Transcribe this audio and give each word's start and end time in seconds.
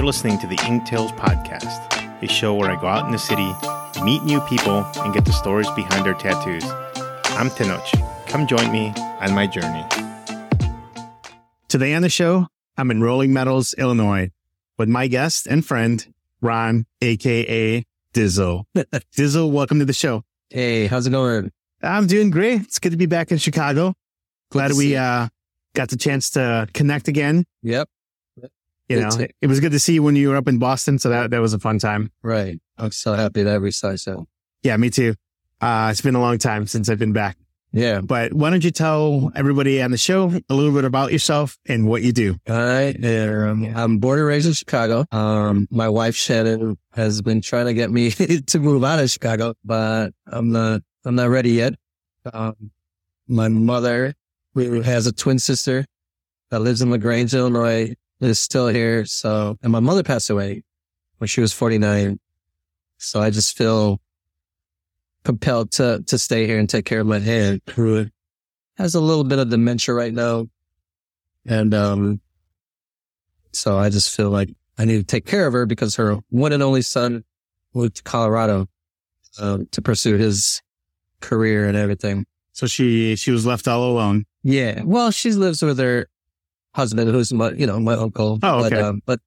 You're 0.00 0.06
listening 0.06 0.38
to 0.38 0.46
the 0.46 0.58
Ink 0.66 0.86
Tales 0.86 1.12
Podcast, 1.12 2.22
a 2.22 2.26
show 2.26 2.54
where 2.54 2.70
I 2.70 2.80
go 2.80 2.86
out 2.86 3.04
in 3.04 3.12
the 3.12 3.18
city, 3.18 3.52
meet 4.02 4.22
new 4.22 4.40
people, 4.48 4.82
and 4.96 5.12
get 5.12 5.26
the 5.26 5.32
stories 5.32 5.68
behind 5.72 6.06
their 6.06 6.14
tattoos. 6.14 6.64
I'm 7.36 7.50
Tenoch. 7.50 8.26
Come 8.26 8.46
join 8.46 8.72
me 8.72 8.94
on 8.96 9.34
my 9.34 9.46
journey. 9.46 9.84
Today 11.68 11.92
on 11.92 12.00
the 12.00 12.08
show, 12.08 12.46
I'm 12.78 12.90
in 12.90 13.02
Rolling 13.02 13.34
Meadows, 13.34 13.74
Illinois, 13.76 14.30
with 14.78 14.88
my 14.88 15.06
guest 15.06 15.46
and 15.46 15.66
friend, 15.66 16.10
Ron, 16.40 16.86
aka 17.02 17.84
Dizzle. 18.14 18.64
Dizzle, 18.74 19.52
welcome 19.52 19.80
to 19.80 19.84
the 19.84 19.92
show. 19.92 20.24
Hey, 20.48 20.86
how's 20.86 21.06
it 21.08 21.10
going? 21.10 21.52
I'm 21.82 22.06
doing 22.06 22.30
great. 22.30 22.62
It's 22.62 22.78
good 22.78 22.92
to 22.92 22.96
be 22.96 23.04
back 23.04 23.32
in 23.32 23.36
Chicago. 23.36 23.92
Glad 24.50 24.72
we 24.72 24.96
uh, 24.96 25.28
got 25.74 25.90
the 25.90 25.98
chance 25.98 26.30
to 26.30 26.68
connect 26.72 27.06
again. 27.06 27.44
Yep. 27.62 27.86
You 28.90 29.00
know, 29.00 29.26
it 29.40 29.46
was 29.46 29.60
good 29.60 29.72
to 29.72 29.78
see 29.78 29.94
you 29.94 30.02
when 30.02 30.16
you 30.16 30.30
were 30.30 30.36
up 30.36 30.48
in 30.48 30.58
Boston. 30.58 30.98
So 30.98 31.10
that, 31.10 31.30
that 31.30 31.40
was 31.40 31.54
a 31.54 31.58
fun 31.58 31.78
time. 31.78 32.10
Right. 32.22 32.58
I'm 32.76 32.90
so 32.90 33.14
happy 33.14 33.42
that 33.44 33.60
we 33.60 33.70
saw 33.70 33.94
so. 33.96 34.26
Yeah, 34.62 34.76
me 34.76 34.90
too. 34.90 35.14
Uh, 35.60 35.88
it's 35.90 36.00
been 36.00 36.14
a 36.14 36.20
long 36.20 36.38
time 36.38 36.66
since 36.66 36.88
I've 36.88 36.98
been 36.98 37.12
back. 37.12 37.36
Yeah. 37.72 38.00
But 38.00 38.32
why 38.32 38.50
don't 38.50 38.64
you 38.64 38.72
tell 38.72 39.30
everybody 39.36 39.80
on 39.80 39.92
the 39.92 39.96
show 39.96 40.28
a 40.48 40.54
little 40.54 40.72
bit 40.72 40.84
about 40.84 41.12
yourself 41.12 41.56
and 41.66 41.86
what 41.86 42.02
you 42.02 42.12
do? 42.12 42.36
All 42.48 42.56
right. 42.56 42.96
Am, 43.04 43.76
I'm 43.76 43.98
born 43.98 44.18
and 44.18 44.26
raised 44.26 44.48
in 44.48 44.54
Chicago. 44.54 45.06
Um, 45.12 45.68
my 45.70 45.88
wife 45.88 46.16
Shannon 46.16 46.76
has 46.94 47.22
been 47.22 47.40
trying 47.40 47.66
to 47.66 47.74
get 47.74 47.90
me 47.90 48.10
to 48.46 48.58
move 48.58 48.82
out 48.82 48.98
of 48.98 49.08
Chicago, 49.08 49.54
but 49.64 50.10
I'm 50.26 50.50
not, 50.50 50.82
I'm 51.04 51.14
not 51.14 51.28
ready 51.28 51.52
yet. 51.52 51.74
Um, 52.32 52.72
my 53.28 53.48
mother, 53.48 54.14
has 54.56 55.06
a 55.06 55.12
twin 55.12 55.38
sister 55.38 55.86
that 56.50 56.58
lives 56.58 56.82
in 56.82 56.90
LaGrange, 56.90 57.32
Illinois, 57.32 57.94
is 58.28 58.38
still 58.38 58.68
here. 58.68 59.04
So, 59.04 59.56
and 59.62 59.72
my 59.72 59.80
mother 59.80 60.02
passed 60.02 60.30
away 60.30 60.62
when 61.18 61.28
she 61.28 61.40
was 61.40 61.52
49. 61.52 62.18
So 62.98 63.20
I 63.20 63.30
just 63.30 63.56
feel 63.56 64.00
compelled 65.24 65.72
to, 65.72 66.02
to 66.06 66.18
stay 66.18 66.46
here 66.46 66.58
and 66.58 66.68
take 66.68 66.84
care 66.84 67.00
of 67.00 67.06
my 67.06 67.18
aunt 67.18 67.62
who 67.70 68.06
has 68.76 68.94
a 68.94 69.00
little 69.00 69.24
bit 69.24 69.38
of 69.38 69.48
dementia 69.50 69.94
right 69.94 70.12
now. 70.12 70.46
And, 71.46 71.72
um, 71.74 72.20
so 73.52 73.78
I 73.78 73.88
just 73.88 74.14
feel 74.14 74.30
like 74.30 74.50
I 74.78 74.84
need 74.84 74.98
to 74.98 75.04
take 75.04 75.26
care 75.26 75.46
of 75.46 75.52
her 75.52 75.66
because 75.66 75.96
her 75.96 76.18
one 76.28 76.52
and 76.52 76.62
only 76.62 76.82
son 76.82 77.24
moved 77.74 77.96
to 77.96 78.02
Colorado, 78.02 78.66
um, 79.38 79.66
to 79.72 79.82
pursue 79.82 80.16
his 80.16 80.62
career 81.20 81.66
and 81.66 81.76
everything. 81.76 82.26
So 82.52 82.66
she, 82.66 83.16
she 83.16 83.30
was 83.30 83.46
left 83.46 83.68
all 83.68 83.90
alone. 83.90 84.24
Yeah. 84.42 84.82
Well, 84.84 85.10
she 85.10 85.32
lives 85.32 85.62
with 85.62 85.78
her 85.78 86.06
husband, 86.74 87.10
who's 87.10 87.32
my, 87.32 87.50
you 87.52 87.66
know, 87.66 87.78
my 87.80 87.94
uncle. 87.94 88.38
Oh, 88.42 88.64
okay. 88.64 88.76
But, 88.76 88.84
um, 88.84 89.02
but 89.06 89.20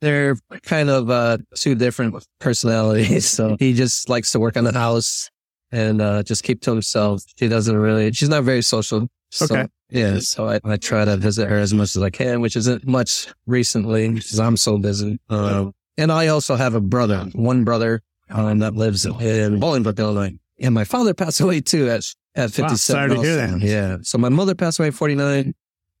they're 0.00 0.36
kind 0.62 0.90
of, 0.90 1.10
uh, 1.10 1.38
two 1.54 1.74
different 1.74 2.24
personalities. 2.40 3.30
So 3.30 3.56
he 3.58 3.72
just 3.74 4.08
likes 4.08 4.32
to 4.32 4.40
work 4.40 4.56
on 4.56 4.64
the 4.64 4.72
house 4.72 5.30
and, 5.72 6.00
uh, 6.00 6.22
just 6.22 6.42
keep 6.44 6.60
to 6.62 6.70
himself. 6.70 7.22
She 7.38 7.48
doesn't 7.48 7.76
really, 7.76 8.12
she's 8.12 8.28
not 8.28 8.44
very 8.44 8.62
social. 8.62 9.08
So, 9.30 9.44
Okay. 9.46 9.68
Yeah. 9.90 10.18
So 10.20 10.48
I, 10.48 10.60
I 10.64 10.76
try 10.76 11.04
to 11.04 11.16
visit 11.16 11.48
her 11.48 11.58
as 11.58 11.72
much 11.74 11.94
as 11.96 12.02
I 12.02 12.10
can, 12.10 12.40
which 12.40 12.56
isn't 12.56 12.86
much 12.86 13.28
recently 13.46 14.08
because 14.08 14.40
I'm 14.40 14.56
so 14.56 14.78
busy. 14.78 15.18
Um, 15.28 15.72
and 15.96 16.10
I 16.10 16.28
also 16.28 16.56
have 16.56 16.74
a 16.74 16.80
brother, 16.80 17.26
one 17.34 17.64
brother, 17.64 18.02
um, 18.30 18.58
that 18.60 18.74
lives 18.74 19.04
in 19.06 19.12
Bolingbrook, 19.60 19.98
Illinois. 19.98 20.36
And 20.60 20.74
my 20.74 20.84
father 20.84 21.14
passed 21.14 21.40
away 21.40 21.60
too 21.60 21.88
at, 21.90 22.02
at 22.34 22.50
57. 22.50 22.62
Wow, 22.64 22.74
sorry 22.76 23.10
to 23.10 23.22
hear 23.22 23.36
that. 23.36 23.60
Yeah. 23.60 23.98
So 24.02 24.18
my 24.18 24.28
mother 24.30 24.54
passed 24.54 24.78
away 24.78 24.88
at 24.88 24.94
49 24.94 25.54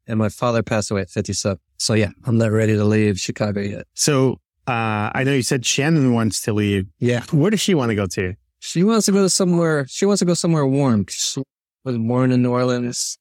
and 0.06 0.18
my 0.18 0.28
father 0.28 0.62
passed 0.62 0.90
away 0.90 1.02
at 1.02 1.10
57. 1.10 1.58
So 1.78 1.94
yeah, 1.94 2.10
I'm 2.24 2.38
not 2.38 2.50
ready 2.52 2.74
to 2.76 2.84
leave 2.84 3.18
Chicago 3.18 3.60
yet. 3.60 3.86
So, 3.94 4.40
uh, 4.66 5.10
I 5.14 5.22
know 5.24 5.32
you 5.32 5.42
said 5.42 5.64
Shannon 5.66 6.12
wants 6.14 6.40
to 6.42 6.52
leave. 6.52 6.86
Yeah. 6.98 7.24
Where 7.32 7.50
does 7.50 7.60
she 7.60 7.74
want 7.74 7.90
to 7.90 7.94
go 7.94 8.06
to? 8.06 8.34
She 8.60 8.82
wants 8.82 9.06
to 9.06 9.12
go 9.12 9.22
to 9.22 9.28
somewhere, 9.28 9.86
she 9.88 10.06
wants 10.06 10.20
to 10.20 10.24
go 10.24 10.34
somewhere 10.34 10.66
warm. 10.66 11.04
She 11.08 11.42
was 11.84 11.98
born 11.98 12.32
in 12.32 12.42
New 12.42 12.50
Orleans. 12.52 13.18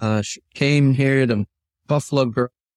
Uh, 0.00 0.22
she 0.22 0.40
came 0.54 0.94
here 0.94 1.26
to 1.26 1.46
Buffalo. 1.86 2.32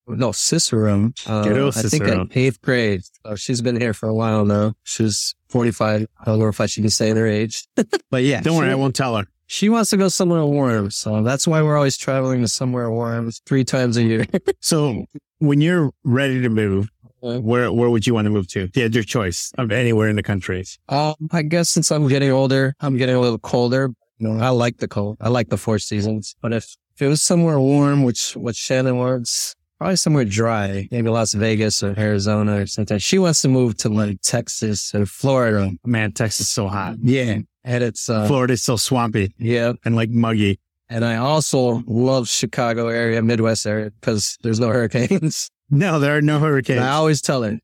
No, 0.09 0.31
Cicero. 0.31 1.11
Uh, 1.27 1.39
old 1.39 1.75
I 1.75 1.81
think 1.81 2.03
Cicero. 2.03 2.21
in 2.21 2.29
eighth 2.35 2.61
grade. 2.61 3.01
So 3.25 3.35
she's 3.35 3.61
been 3.61 3.79
here 3.79 3.93
for 3.93 4.07
a 4.07 4.13
while 4.13 4.45
now. 4.45 4.75
She's 4.83 5.35
45. 5.49 6.07
I 6.19 6.25
don't 6.25 6.39
know 6.39 6.47
if 6.47 6.61
I 6.61 6.65
should 6.67 6.83
be 6.83 6.89
saying 6.89 7.15
her 7.17 7.27
age, 7.27 7.67
but 8.11 8.23
yeah. 8.23 8.41
Don't 8.41 8.55
worry, 8.57 8.67
she- 8.67 8.71
I 8.71 8.75
won't 8.75 8.95
tell 8.95 9.17
her. 9.17 9.27
She 9.47 9.69
wants 9.69 9.89
to 9.91 9.97
go 9.97 10.09
somewhere 10.09 10.45
warm. 10.45 10.91
So 10.91 11.23
that's 11.23 11.47
why 11.47 11.61
we're 11.61 11.77
always 11.77 11.97
traveling 11.97 12.41
to 12.41 12.47
somewhere 12.47 12.91
warm 12.91 13.31
three 13.45 13.63
times 13.63 13.97
a 13.97 14.03
year. 14.03 14.25
So 14.59 15.05
when 15.39 15.61
you're 15.61 15.91
ready 16.03 16.41
to 16.41 16.49
move, 16.49 16.89
where, 17.21 17.71
where 17.71 17.89
would 17.89 18.05
you 18.05 18.13
want 18.13 18.25
to 18.25 18.29
move 18.29 18.47
to? 18.49 18.69
Had 18.75 18.93
your 18.93 19.03
choice 19.03 19.51
of 19.57 19.71
anywhere 19.71 20.09
in 20.09 20.17
the 20.17 20.23
country. 20.23 20.65
Um, 20.89 21.15
I 21.31 21.43
guess 21.43 21.69
since 21.69 21.89
I'm 21.91 22.07
getting 22.07 22.31
older, 22.31 22.75
I'm 22.81 22.97
getting 22.97 23.15
a 23.15 23.21
little 23.21 23.39
colder. 23.39 23.89
You 24.17 24.27
know, 24.27 24.43
I 24.43 24.49
like 24.49 24.77
the 24.77 24.87
cold. 24.87 25.17
I 25.21 25.29
like 25.29 25.49
the 25.49 25.57
four 25.57 25.79
seasons. 25.79 26.35
But 26.41 26.51
if, 26.53 26.75
if 26.95 27.01
it 27.01 27.07
was 27.07 27.21
somewhere 27.21 27.59
warm, 27.59 28.03
which 28.03 28.35
what 28.35 28.55
Shannon 28.55 28.97
wants, 28.97 29.55
probably 29.77 29.95
somewhere 29.95 30.25
dry, 30.25 30.87
maybe 30.91 31.09
Las 31.09 31.33
Vegas 31.33 31.83
or 31.83 31.93
Arizona 31.97 32.61
or 32.61 32.67
something. 32.67 32.97
She 32.97 33.19
wants 33.19 33.41
to 33.43 33.47
move 33.47 33.77
to 33.77 33.89
like 33.89 34.21
Texas 34.21 34.93
or 34.93 35.05
Florida. 35.05 35.71
Man, 35.85 36.11
Texas 36.11 36.41
is 36.41 36.49
so 36.49 36.67
hot. 36.67 36.95
Yeah. 37.01 37.39
And 37.67 37.83
it's, 37.83 38.09
uh, 38.09 38.25
Florida's 38.27 38.63
so 38.63 38.77
swampy 38.77 39.33
yeah. 39.37 39.73
and 39.83 39.93
like 39.95 40.09
muggy. 40.09 40.59
And 40.89 41.03
I 41.03 41.17
also 41.17 41.83
love 41.85 42.29
Chicago 42.29 42.87
area, 42.87 43.21
Midwest 43.21 43.67
area, 43.67 43.91
because 43.91 44.37
there's 44.41 44.59
no 44.59 44.67
hurricanes. 44.75 45.49
No, 45.69 45.99
there 45.99 46.15
are 46.15 46.21
no 46.21 46.35
And 46.37 46.45
hurricanes. 46.45 46.79
I 46.79 46.91
always 46.91 47.21
tell 47.21 47.43
her, 47.43 47.59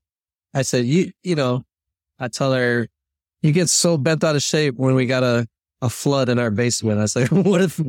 I 0.54 0.64
said, 0.64 0.84
you, 0.86 1.12
you 1.24 1.36
know, 1.36 1.64
I 2.20 2.28
tell 2.28 2.52
her, 2.54 2.90
you 3.42 3.54
get 3.54 3.70
so 3.70 3.98
bent 3.98 4.26
out 4.26 4.36
of 4.36 4.42
shape 4.44 4.76
when 4.76 4.94
we 4.94 5.06
got 5.06 5.24
a, 5.24 5.48
a 5.82 5.90
flood 5.90 6.28
in 6.28 6.38
our 6.38 6.52
basement. 6.52 7.00
I 7.00 7.04
was 7.04 7.16
like, 7.16 7.32
what 7.32 7.62
if 7.62 7.80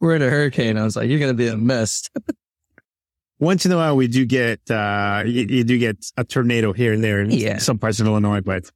we're 0.00 0.16
in 0.16 0.22
a 0.22 0.28
hurricane? 0.30 0.76
I 0.76 0.82
was 0.82 0.96
like, 0.96 1.08
you're 1.08 1.20
going 1.20 1.30
to 1.32 1.36
be 1.38 1.46
a 1.46 1.56
mess. 1.56 2.10
Once 3.38 3.64
in 3.66 3.72
a 3.72 3.76
while, 3.76 3.96
we 3.96 4.08
do 4.08 4.24
get, 4.24 4.60
uh, 4.70 5.22
you, 5.24 5.46
you 5.48 5.64
do 5.64 5.78
get 5.78 6.04
a 6.16 6.24
tornado 6.24 6.72
here 6.72 6.92
and 6.92 7.02
there 7.02 7.20
in 7.20 7.30
Yeah. 7.30 7.58
some 7.58 7.78
parts 7.78 8.00
of 8.00 8.06
Illinois, 8.06 8.40
but 8.40 8.70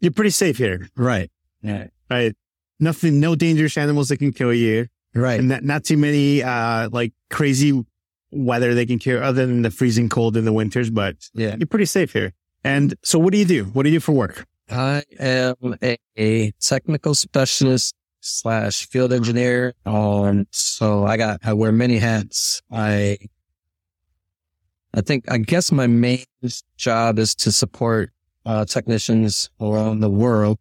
you're 0.00 0.12
pretty 0.12 0.30
safe 0.30 0.56
here, 0.56 0.88
Right. 0.96 1.30
Yeah. 1.62 1.88
Right? 2.12 2.34
Nothing, 2.78 3.20
no 3.20 3.34
dangerous 3.34 3.76
animals 3.76 4.08
that 4.08 4.18
can 4.18 4.32
kill 4.32 4.52
you. 4.52 4.86
Right. 5.14 5.38
and 5.40 5.48
not, 5.48 5.62
not 5.62 5.84
too 5.84 5.98
many 5.98 6.42
uh 6.42 6.88
like 6.90 7.12
crazy 7.28 7.84
weather 8.30 8.72
they 8.74 8.86
can 8.86 8.98
cure 8.98 9.22
other 9.22 9.44
than 9.44 9.60
the 9.60 9.70
freezing 9.70 10.08
cold 10.08 10.38
in 10.38 10.46
the 10.46 10.54
winters 10.54 10.88
but 10.88 11.16
Yeah. 11.34 11.54
you're 11.58 11.66
pretty 11.66 11.84
safe 11.84 12.14
here 12.14 12.32
and 12.64 12.94
so 13.02 13.18
what 13.18 13.32
do 13.34 13.38
you 13.38 13.44
do 13.44 13.64
what 13.74 13.82
do 13.82 13.90
you 13.90 13.96
do 13.96 14.00
for 14.00 14.12
work 14.12 14.46
I 14.70 15.02
am 15.20 15.76
a, 15.82 15.98
a 16.16 16.52
technical 16.52 17.14
specialist 17.14 17.94
slash 18.20 18.86
field 18.88 19.12
engineer. 19.12 19.74
Um, 19.84 20.46
so 20.50 21.04
I 21.04 21.18
got, 21.18 21.40
I 21.44 21.52
wear 21.52 21.72
many 21.72 21.98
hats. 21.98 22.62
I, 22.70 23.18
I 24.94 25.00
think, 25.02 25.30
I 25.30 25.38
guess 25.38 25.72
my 25.72 25.86
main 25.86 26.24
job 26.78 27.18
is 27.18 27.34
to 27.36 27.52
support, 27.52 28.12
uh, 28.46 28.64
technicians 28.64 29.50
around 29.60 30.00
the 30.00 30.08
world, 30.10 30.58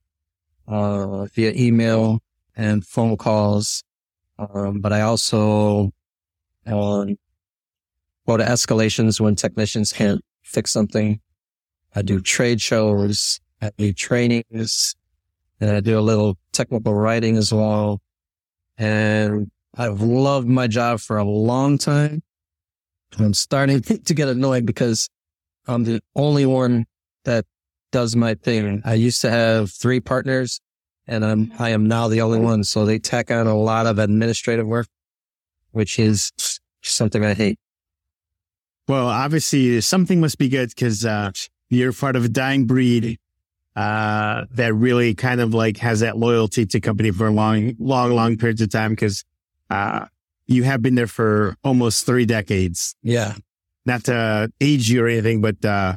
uh, 0.71 1.25
via 1.25 1.51
email 1.53 2.21
and 2.55 2.85
phone 2.85 3.17
calls. 3.17 3.83
Um, 4.39 4.79
but 4.79 4.91
I 4.93 5.01
also, 5.01 5.91
um, 6.65 7.17
go 8.27 8.37
to 8.37 8.43
escalations 8.43 9.19
when 9.19 9.35
technicians 9.35 9.91
can't 9.93 10.21
fix 10.41 10.71
something. 10.71 11.19
I 11.95 12.01
do 12.01 12.21
trade 12.21 12.61
shows. 12.61 13.39
I 13.61 13.71
do 13.77 13.93
trainings 13.93 14.95
and 15.59 15.69
I 15.69 15.79
do 15.81 15.99
a 15.99 16.01
little 16.01 16.37
technical 16.51 16.93
writing 16.93 17.37
as 17.37 17.53
well. 17.53 18.01
And 18.77 19.51
I've 19.77 20.01
loved 20.01 20.47
my 20.47 20.67
job 20.67 20.99
for 20.99 21.17
a 21.17 21.23
long 21.23 21.77
time. 21.77 22.23
I'm 23.19 23.33
starting 23.33 23.81
to 23.81 24.13
get 24.13 24.27
annoyed 24.27 24.65
because 24.65 25.09
I'm 25.67 25.83
the 25.83 26.01
only 26.15 26.45
one 26.45 26.85
that 27.25 27.45
does 27.91 28.15
my 28.15 28.33
thing. 28.35 28.81
I 28.85 28.93
used 28.95 29.21
to 29.21 29.29
have 29.29 29.71
three 29.71 29.99
partners 29.99 30.59
and 31.07 31.25
I'm, 31.25 31.51
I 31.59 31.69
am 31.69 31.87
now 31.87 32.07
the 32.07 32.21
only 32.21 32.39
one. 32.39 32.63
So 32.63 32.85
they 32.85 32.99
tack 32.99 33.31
on 33.31 33.47
a 33.47 33.57
lot 33.57 33.85
of 33.85 33.99
administrative 33.99 34.65
work, 34.67 34.87
which 35.71 35.99
is 35.99 36.31
something 36.81 37.23
I 37.25 37.33
hate. 37.33 37.59
well 38.87 39.07
obviously 39.07 39.79
something 39.81 40.19
must 40.19 40.37
be 40.37 40.49
good 40.49 40.69
because 40.69 41.05
uh 41.05 41.31
you're 41.69 41.93
part 41.93 42.15
of 42.15 42.25
a 42.25 42.29
dying 42.29 42.65
breed 42.65 43.17
uh 43.75 44.45
that 44.51 44.73
really 44.73 45.13
kind 45.13 45.39
of 45.39 45.53
like 45.53 45.77
has 45.77 45.99
that 46.01 46.17
loyalty 46.17 46.65
to 46.65 46.79
company 46.81 47.11
for 47.11 47.27
a 47.27 47.31
long 47.31 47.75
long 47.79 48.11
long 48.11 48.35
periods 48.37 48.61
of 48.61 48.69
time 48.69 48.91
because 48.91 49.23
uh 49.69 50.05
you 50.47 50.63
have 50.63 50.81
been 50.81 50.95
there 50.95 51.07
for 51.07 51.55
almost 51.63 52.05
three 52.05 52.25
decades 52.25 52.95
Yeah. 53.03 53.35
not 53.85 54.03
to 54.05 54.51
age 54.59 54.89
you 54.89 55.03
or 55.03 55.07
anything 55.07 55.39
but 55.41 55.63
uh 55.63 55.95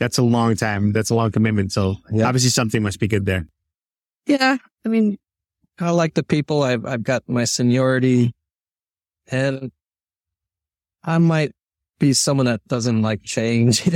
that's 0.00 0.18
a 0.18 0.22
long 0.22 0.56
time 0.56 0.92
that's 0.92 1.10
a 1.10 1.14
long 1.14 1.30
commitment 1.30 1.70
so 1.70 1.94
Yeah. 2.10 2.26
obviously 2.26 2.50
something 2.50 2.82
must 2.82 2.98
be 2.98 3.06
good 3.06 3.24
there 3.26 3.46
Yeah, 4.26 4.56
I 4.84 4.88
mean, 4.88 5.18
I 5.78 5.90
like 5.90 6.14
the 6.14 6.22
people. 6.22 6.62
I've 6.62 6.84
I've 6.84 7.02
got 7.02 7.22
my 7.28 7.44
seniority, 7.46 8.34
and 9.30 9.72
I 11.02 11.16
might 11.18 11.52
be 11.98 12.12
someone 12.12 12.46
that 12.46 12.60
doesn't 12.68 13.00
like 13.02 13.22
change. 13.24 13.88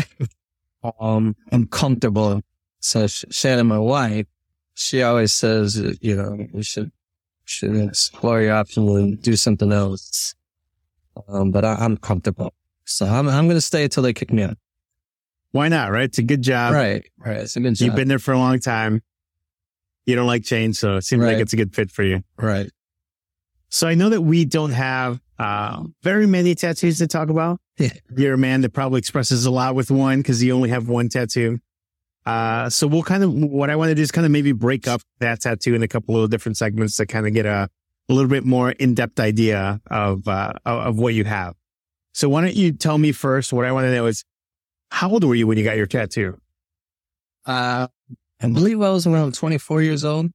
um, 1.01 1.37
I'm 1.53 1.67
comfortable. 1.69 2.41
So 2.81 3.07
Sh- 3.07 3.25
Shannon, 3.31 3.67
my 3.69 3.79
wife, 3.79 4.27
she 4.75 5.03
always 5.03 5.33
says, 5.33 5.77
you 6.01 6.17
know, 6.17 6.37
we 6.53 6.63
should, 6.63 6.91
should 7.45 7.77
explore 7.77 8.41
your 8.41 8.55
options 8.57 8.91
and 8.97 9.23
do 9.23 9.37
something 9.37 9.71
else. 9.73 10.35
Um, 11.29 11.51
but 11.51 11.65
I, 11.65 11.75
I'm 11.85 11.97
comfortable. 11.97 12.53
So 12.87 13.07
I'm, 13.07 13.29
I'm 13.29 13.45
going 13.47 13.57
to 13.57 13.61
stay 13.61 13.85
until 13.85 14.03
they 14.03 14.13
kick 14.13 14.33
me 14.33 14.43
out. 14.43 14.57
Why 15.55 15.69
not? 15.69 15.93
Right? 15.93 16.03
It's 16.05 16.19
a 16.19 16.23
good 16.25 16.43
job. 16.43 16.75
right. 16.75 17.05
Right. 17.17 17.37
It's 17.37 17.55
a 17.55 17.61
good 17.61 17.77
job. 17.77 17.87
You've 17.87 17.95
been 17.95 18.09
there 18.09 18.19
for 18.19 18.33
a 18.33 18.39
long 18.39 18.59
time. 18.59 19.03
You 20.05 20.17
don't 20.17 20.27
like 20.27 20.43
change, 20.43 20.75
so 20.77 20.97
it 20.97 21.03
seems 21.03 21.23
like 21.23 21.39
it's 21.39 21.53
a 21.53 21.57
good 21.57 21.73
fit 21.73 21.93
for 21.93 22.03
you. 22.03 22.23
right. 22.37 22.69
So 23.69 23.87
I 23.89 23.95
know 23.95 24.09
that 24.09 24.21
we 24.21 24.45
don't 24.45 24.71
have 24.73 25.21
uh, 25.39 25.85
very 26.03 26.27
many 26.27 26.55
tattoos 26.57 26.99
to 26.99 27.07
talk 27.07 27.29
about. 27.31 27.61
Yeah. 27.79 27.89
You're 28.17 28.35
a 28.35 28.39
man 28.39 28.61
that 28.63 28.71
probably 28.71 28.99
expresses 28.99 29.47
a 29.47 29.51
lot 29.51 29.75
with 29.77 29.91
one 29.91 30.21
because 30.21 30.43
you 30.43 30.53
only 30.55 30.71
have 30.71 30.89
one 30.89 31.09
tattoo. 31.09 31.59
Uh, 32.27 32.69
so 32.71 32.87
we'll 32.87 33.03
kind 33.03 33.23
of, 33.25 33.33
what 33.33 33.69
I 33.71 33.75
want 33.77 33.91
to 33.91 33.95
do 33.97 34.03
is 34.03 34.13
kind 34.13 34.25
of 34.25 34.31
maybe 34.31 34.53
break 34.53 34.87
up 34.89 35.03
that 35.19 35.41
tattoo 35.41 35.75
in 35.75 35.83
a 35.83 35.89
couple 35.89 36.23
of 36.23 36.31
different 36.31 36.57
segments 36.57 36.97
to 36.99 37.07
kind 37.07 37.27
of 37.27 37.33
get 37.33 37.47
a, 37.47 37.69
a 38.09 38.13
little 38.13 38.31
bit 38.31 38.45
more 38.45 38.71
in-depth 38.73 39.19
idea 39.21 39.81
of, 39.91 40.27
uh, 40.29 40.53
of 40.65 40.87
of 40.87 40.99
what 40.99 41.15
you 41.15 41.25
have. 41.25 41.55
So 42.13 42.29
why 42.29 42.43
don't 42.43 42.55
you 42.55 42.73
tell 42.73 42.97
me 42.99 43.11
first? 43.13 43.53
What 43.53 43.65
I 43.65 43.73
want 43.73 43.87
to 43.87 43.93
know 43.93 44.07
is 44.07 44.25
how 44.95 45.11
old 45.11 45.25
were 45.25 45.35
you 45.35 45.45
when 45.49 45.59
you 45.59 45.65
got 45.65 45.77
your 45.77 45.89
tattoo? 45.89 46.39
Uh, 47.45 47.89
I 48.41 48.47
believe 48.47 48.81
I 48.81 48.91
was 48.91 49.09
around 49.09 49.35
24 49.35 49.83
years 49.83 50.05
old. 50.05 50.31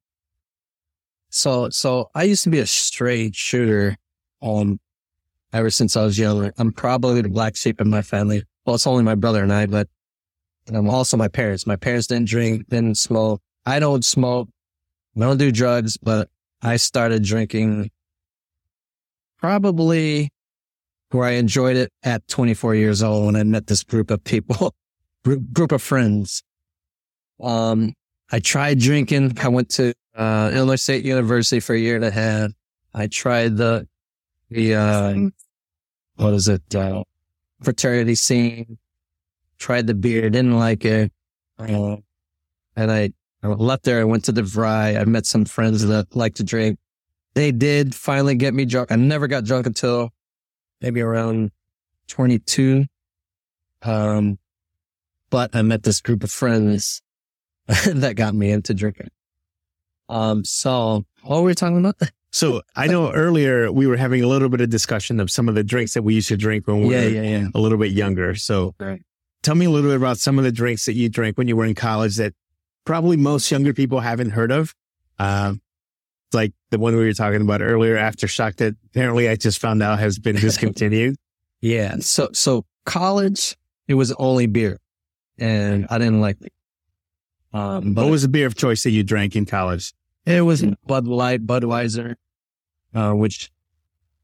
So, 1.30 1.70
so 1.70 2.10
I 2.14 2.24
used 2.24 2.44
to 2.44 2.50
be 2.50 2.60
a 2.60 2.66
straight 2.66 3.36
shooter, 3.36 3.96
um, 4.42 4.82
ever 5.54 5.70
since 5.70 5.96
I 5.96 6.04
was 6.04 6.20
young. 6.20 6.52
I'm 6.58 6.74
probably 6.74 7.22
the 7.22 7.30
black 7.30 7.56
sheep 7.56 7.80
in 7.80 7.90
my 7.90 8.02
family. 8.02 8.44
Well, 8.66 8.76
it's 8.76 8.86
only 8.86 9.02
my 9.02 9.16
brother 9.16 9.44
and 9.44 9.54
I, 9.54 9.66
but 9.66 9.88
um, 10.74 10.90
also 10.90 11.16
my 11.16 11.30
parents. 11.30 11.66
My 11.66 11.78
parents 11.78 12.08
didn't 12.08 12.28
drink, 12.28 12.68
didn't 12.68 12.98
smoke. 12.98 13.42
I 13.66 13.80
don't 13.80 14.04
smoke. 14.04 14.50
I 15.16 15.22
don't 15.22 15.38
do 15.38 15.54
drugs, 15.54 15.96
but 15.96 16.28
I 16.62 16.76
started 16.76 17.24
drinking 17.24 17.92
probably 19.38 20.32
where 21.12 21.26
I 21.26 21.32
enjoyed 21.32 21.76
it 21.76 21.92
at 22.04 22.28
24 22.28 22.76
years 22.76 23.02
old 23.02 23.26
when 23.26 23.36
I 23.36 23.44
met 23.44 23.68
this 23.68 23.84
group 23.84 24.12
of 24.12 24.24
people, 24.24 24.74
group, 25.24 25.72
of 25.72 25.82
friends. 25.82 26.44
Um, 27.42 27.94
I 28.32 28.40
tried 28.40 28.80
drinking. 28.80 29.38
I 29.42 29.48
went 29.48 29.70
to 29.72 29.94
uh, 30.16 30.52
Illinois 30.54 30.76
State 30.76 31.06
University 31.06 31.60
for 31.60 31.74
a 31.74 31.80
year 31.80 31.96
and 31.96 32.06
a 32.06 32.12
half. 32.12 32.52
I 32.94 33.08
tried 33.08 33.58
the 33.58 33.88
the 34.50 34.76
uh, 34.76 35.16
what 36.16 36.34
is 36.34 36.48
it 36.48 36.76
uh, 36.76 37.04
fraternity 37.62 38.16
scene. 38.16 38.78
Tried 39.58 39.88
the 39.88 39.94
beer, 39.94 40.30
didn't 40.30 40.58
like 40.58 40.86
it, 40.86 41.12
uh, 41.58 41.98
and 42.76 42.92
I, 42.92 43.12
I 43.44 43.48
left 43.48 43.84
there. 43.84 44.00
I 44.00 44.06
went 44.06 44.24
to 44.26 44.34
DeVry. 44.34 45.00
I 45.00 45.04
met 45.04 45.26
some 45.26 45.44
friends 45.44 45.86
that 45.86 46.16
like 46.16 46.36
to 46.36 46.44
drink. 46.44 46.80
They 47.34 47.52
did 47.52 47.94
finally 47.94 48.36
get 48.36 48.54
me 48.54 48.64
drunk. 48.64 48.92
I 48.92 48.96
never 48.96 49.28
got 49.28 49.44
drunk 49.44 49.68
until 49.68 50.12
maybe 50.82 51.02
around 51.02 51.52
twenty 52.08 52.40
two. 52.40 52.86
Um, 53.82 54.40
but 55.30 55.56
I 55.56 55.62
met 55.62 55.84
this 55.84 56.02
group 56.02 56.24
of 56.24 56.32
friends 56.32 57.02
that 57.68 58.16
got 58.16 58.34
me 58.34 58.52
into 58.52 58.74
drinking. 58.74 59.10
Um, 60.10 60.44
so 60.44 61.06
what 61.24 61.38
were 61.38 61.44
we 61.44 61.56
talking 61.56 61.78
about? 61.80 61.96
So 62.32 62.62
I 62.76 62.86
know 62.86 63.12
earlier 63.12 63.72
we 63.72 63.88
were 63.88 63.98
having 63.98 64.22
a 64.24 64.28
little 64.28 64.50
bit 64.50 64.62
of 64.62 64.70
discussion 64.70 65.20
of 65.20 65.32
some 65.32 65.50
of 65.50 65.56
the 65.56 65.64
drinks 65.64 65.96
that 65.96 66.04
we 66.04 66.14
used 66.14 66.28
to 66.28 66.38
drink 66.38 66.68
when 66.68 66.82
we 66.82 66.94
yeah, 66.94 67.02
were 67.06 67.10
yeah, 67.10 67.22
yeah. 67.24 67.48
a 67.56 67.60
little 67.60 67.80
bit 67.80 67.92
younger. 67.92 68.36
So 68.36 68.76
Right. 68.80 69.02
tell 69.42 69.56
me 69.56 69.66
a 69.66 69.70
little 69.72 69.90
bit 69.90 69.96
about 69.98 70.20
some 70.20 70.38
of 70.38 70.44
the 70.46 70.52
drinks 70.52 70.86
that 70.86 70.94
you 70.94 71.10
drank 71.10 71.40
when 71.40 71.48
you 71.48 71.58
were 71.58 71.66
in 71.66 71.74
college 71.74 72.18
that 72.18 72.36
probably 72.86 73.18
most 73.18 73.50
younger 73.50 73.74
people 73.74 74.02
haven't 74.02 74.30
heard 74.30 74.52
of. 74.52 74.76
Um, 75.18 75.60
like 76.34 76.54
the 76.70 76.80
one 76.80 76.96
we 76.96 77.06
were 77.06 77.14
talking 77.14 77.42
about 77.42 77.62
earlier, 77.62 77.96
Aftershock, 77.96 78.58
that 78.58 78.76
apparently 78.86 79.30
I 79.30 79.36
just 79.36 79.60
found 79.60 79.82
out 79.82 80.00
has 80.00 80.20
been 80.20 80.36
discontinued. 80.36 81.16
Yeah. 81.62 81.98
So, 82.00 82.30
so 82.32 82.64
college, 82.86 83.58
it 83.90 83.96
was 83.96 84.14
only 84.14 84.48
beer 84.48 84.80
and 85.38 85.88
I 85.90 85.98
didn't 85.98 86.22
like 86.22 86.38
it. 86.42 86.54
Um, 87.52 87.94
but 87.94 88.06
what 88.06 88.12
was 88.12 88.22
the 88.22 88.30
beer 88.30 88.48
of 88.48 88.56
choice 88.56 88.84
that 88.84 88.92
you 88.92 89.04
drank 89.04 89.36
in 89.36 89.46
college? 89.46 89.94
it 90.26 90.42
was 90.42 90.64
Bud 90.86 91.08
Light, 91.08 91.46
Budweiser, 91.46 92.16
uh, 92.94 93.12
which 93.12 93.52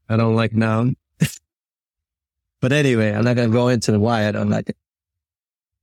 I 0.08 0.16
don't 0.16 0.36
like 0.36 0.54
now. 0.54 0.90
but 2.60 2.72
anyway, 2.72 3.10
I'm 3.12 3.24
not 3.24 3.36
going 3.36 3.50
to 3.50 3.52
go 3.52 3.68
into 3.68 3.98
why 3.98 4.28
I 4.28 4.32
don't 4.32 4.48
like 4.48 4.70
it. 4.70 4.76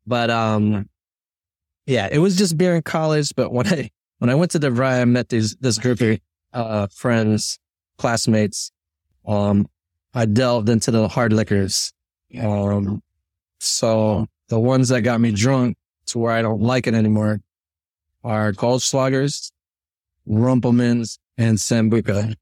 But, 0.07 0.29
um, 0.29 0.89
yeah, 1.85 2.07
it 2.11 2.19
was 2.19 2.35
just 2.35 2.57
beer 2.57 2.75
in 2.75 2.81
college. 2.81 3.35
But 3.35 3.51
when 3.51 3.67
I, 3.67 3.91
when 4.23 4.29
I 4.29 4.35
went 4.35 4.51
to 4.51 4.59
DeVry, 4.59 5.01
I 5.01 5.03
met 5.03 5.27
these, 5.27 5.57
this 5.57 5.77
group 5.77 5.99
of, 5.99 6.17
uh, 6.53 6.87
friends, 6.87 7.59
classmates. 7.97 8.71
Um, 9.27 9.67
I 10.13 10.25
delved 10.25 10.69
into 10.69 10.91
the 10.91 11.09
hard 11.09 11.33
liquors. 11.33 11.91
Um, 12.39 13.03
so 13.59 14.27
the 14.47 14.61
ones 14.61 14.87
that 14.87 15.01
got 15.01 15.19
me 15.19 15.33
drunk 15.33 15.75
to 16.05 16.19
where 16.19 16.31
I 16.31 16.41
don't 16.41 16.61
like 16.61 16.87
it 16.87 16.93
anymore 16.93 17.41
are 18.23 18.53
Goldschlagers, 18.53 19.51
Rumple 20.25 20.71
Minze, 20.71 21.19
and 21.37 21.57
Sambuca. 21.57 22.35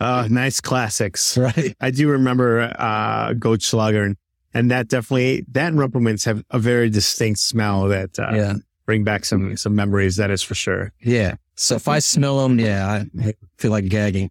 Uh, 0.00 0.26
nice 0.28 0.60
classics. 0.60 1.38
Right. 1.38 1.76
I 1.80 1.92
do 1.92 2.08
remember, 2.08 2.74
uh, 2.76 3.34
Goldschlager 3.34 4.04
and, 4.04 4.16
and 4.52 4.72
that 4.72 4.88
definitely, 4.88 5.44
that 5.52 5.68
and 5.68 5.78
Rumple 5.78 6.00
Minze 6.00 6.24
have 6.24 6.42
a 6.50 6.58
very 6.58 6.90
distinct 6.90 7.38
smell 7.38 7.86
that, 7.86 8.18
uh, 8.18 8.32
yeah. 8.34 8.54
Bring 8.88 9.04
back 9.04 9.26
some, 9.26 9.40
mm-hmm. 9.42 9.54
some 9.56 9.74
memories. 9.74 10.16
That 10.16 10.30
is 10.30 10.42
for 10.42 10.54
sure. 10.54 10.92
Yeah. 11.02 11.34
So 11.56 11.74
if 11.74 11.88
I 11.88 11.98
smell 11.98 12.40
them, 12.40 12.58
yeah, 12.58 13.04
I 13.20 13.34
feel 13.58 13.70
like 13.70 13.86
gagging. 13.90 14.30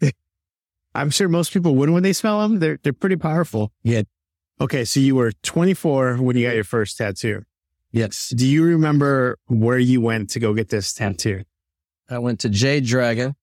I'm 0.94 1.10
sure 1.10 1.28
most 1.28 1.52
people 1.52 1.74
would 1.74 1.90
when 1.90 2.02
they 2.02 2.14
smell 2.14 2.40
them. 2.40 2.60
They're, 2.60 2.78
they're 2.82 2.94
pretty 2.94 3.16
powerful. 3.16 3.72
Yeah. 3.82 4.04
Okay. 4.58 4.86
So 4.86 5.00
you 5.00 5.16
were 5.16 5.32
24 5.42 6.16
when 6.16 6.34
you 6.38 6.46
got 6.46 6.54
your 6.54 6.64
first 6.64 6.96
tattoo. 6.96 7.42
Yes. 7.92 8.32
Do 8.34 8.46
you 8.46 8.64
remember 8.64 9.36
where 9.48 9.78
you 9.78 10.00
went 10.00 10.30
to 10.30 10.40
go 10.40 10.54
get 10.54 10.70
this 10.70 10.94
tattoo? 10.94 11.42
I 12.08 12.18
went 12.20 12.40
to 12.40 12.48
J 12.48 12.80
Dragon. 12.80 13.36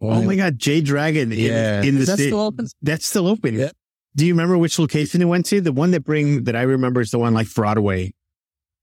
Oh 0.00 0.22
my 0.22 0.36
God, 0.36 0.56
J 0.56 0.82
Dragon 0.82 1.32
in, 1.32 1.38
Yeah. 1.38 1.82
in 1.82 1.96
the 1.96 2.02
Is 2.02 2.06
that 2.06 2.14
state. 2.14 2.28
still 2.28 2.40
open? 2.40 2.68
That's 2.80 3.06
still 3.06 3.26
open. 3.26 3.58
Yeah. 3.58 3.70
Do 4.14 4.24
you 4.24 4.34
remember 4.34 4.56
which 4.56 4.78
location 4.78 5.20
it 5.20 5.24
went 5.24 5.46
to? 5.46 5.60
The 5.60 5.72
one 5.72 5.90
that 5.92 6.04
bring 6.04 6.44
that 6.44 6.54
I 6.54 6.62
remember 6.62 7.00
is 7.00 7.10
the 7.10 7.18
one 7.18 7.34
like 7.34 7.52
Broadway 7.52 8.12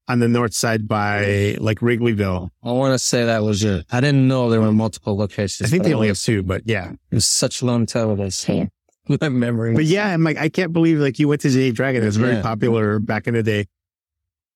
on 0.10 0.20
the 0.20 0.28
north 0.28 0.54
side 0.54 0.88
by 0.88 1.56
like 1.60 1.80
Wrigleyville. 1.80 2.50
I 2.64 2.72
want 2.72 2.94
to 2.94 3.00
say 3.00 3.26
that 3.26 3.44
was 3.44 3.64
it. 3.64 3.86
I 3.92 4.02
didn't 4.02 4.28
know 4.28 4.50
there 4.50 4.60
were 4.60 4.74
multiple 4.74 5.16
locations. 5.16 5.70
I 5.70 5.72
think 5.72 5.84
they 5.84 5.94
only 5.94 6.08
it 6.08 6.12
have 6.12 6.20
two, 6.20 6.44
but 6.44 6.64
yeah. 6.66 6.92
it 7.12 7.16
was 7.16 7.26
such 7.28 7.62
a 7.62 7.66
long 7.66 7.86
time 7.86 8.10
ago. 8.10 8.28
So 8.30 8.68
my 9.22 9.30
memory. 9.30 9.76
But 9.76 9.86
yeah, 9.86 10.08
I'm 10.10 10.24
like, 10.24 10.38
I 10.38 10.50
can't 10.50 10.74
believe 10.74 10.98
like 11.00 11.20
you 11.20 11.28
went 11.28 11.42
to 11.42 11.50
J 11.50 11.72
Dragon. 11.72 12.02
It 12.04 12.06
was 12.08 12.18
very 12.18 12.34
Yeah. 12.36 12.42
popular 12.42 13.00
back 13.00 13.28
in 13.28 13.36
the 13.36 13.44
day. 13.44 13.68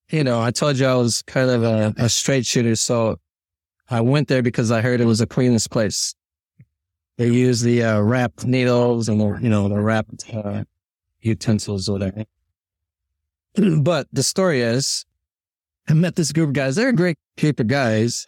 you 0.10 0.24
know, 0.24 0.42
I 0.42 0.52
told 0.52 0.78
you 0.78 0.86
I 0.88 0.96
was 0.96 1.22
kind 1.24 1.50
of 1.50 1.64
a, 1.64 1.94
a 1.98 2.10
straight 2.10 2.46
shooter. 2.46 2.76
So 2.76 3.20
I 3.90 4.02
went 4.02 4.28
there 4.28 4.42
because 4.42 4.72
I 4.72 4.82
heard 4.82 5.02
it 5.02 5.06
was 5.06 5.20
the 5.20 5.28
cleanest 5.28 5.70
place. 5.72 6.16
They 7.18 7.30
use 7.30 7.62
the 7.62 7.84
uh, 7.84 8.00
wrapped 8.02 8.44
needles 8.46 9.08
and 9.08 9.22
the, 9.22 9.38
you 9.40 9.50
know, 9.50 9.70
the 9.70 9.80
wrapped 9.80 10.26
uh, 10.34 10.64
utensils 11.22 11.88
or 11.88 11.94
whatever. 11.94 12.26
but 13.82 14.08
the 14.12 14.24
story 14.24 14.62
is, 14.62 15.06
I 15.88 15.94
met 15.94 16.16
this 16.16 16.32
group 16.32 16.50
of 16.50 16.54
guys. 16.54 16.76
They're 16.76 16.90
a 16.90 16.94
great 16.94 17.18
group 17.38 17.60
of 17.60 17.68
guys. 17.68 18.26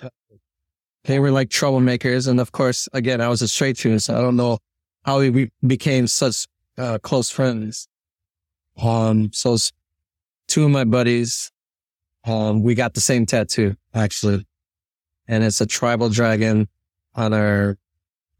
They 1.05 1.19
were 1.19 1.31
like 1.31 1.49
troublemakers. 1.49 2.27
And 2.27 2.39
of 2.39 2.51
course, 2.51 2.89
again, 2.93 3.21
I 3.21 3.29
was 3.29 3.41
a 3.41 3.47
straight 3.47 3.77
shooter, 3.77 3.99
so 3.99 4.17
I 4.17 4.21
don't 4.21 4.35
know 4.35 4.57
how 5.03 5.19
we 5.19 5.51
became 5.65 6.07
such 6.07 6.47
uh, 6.77 6.97
close 6.99 7.29
friends. 7.29 7.87
Um, 8.81 9.31
so 9.31 9.55
two 10.47 10.65
of 10.65 10.71
my 10.71 10.83
buddies, 10.83 11.51
um, 12.25 12.63
we 12.63 12.75
got 12.75 12.93
the 12.93 13.01
same 13.01 13.25
tattoo 13.25 13.75
actually, 13.93 14.45
and 15.27 15.43
it's 15.43 15.61
a 15.61 15.65
tribal 15.65 16.09
dragon 16.09 16.67
on 17.13 17.33
our 17.33 17.77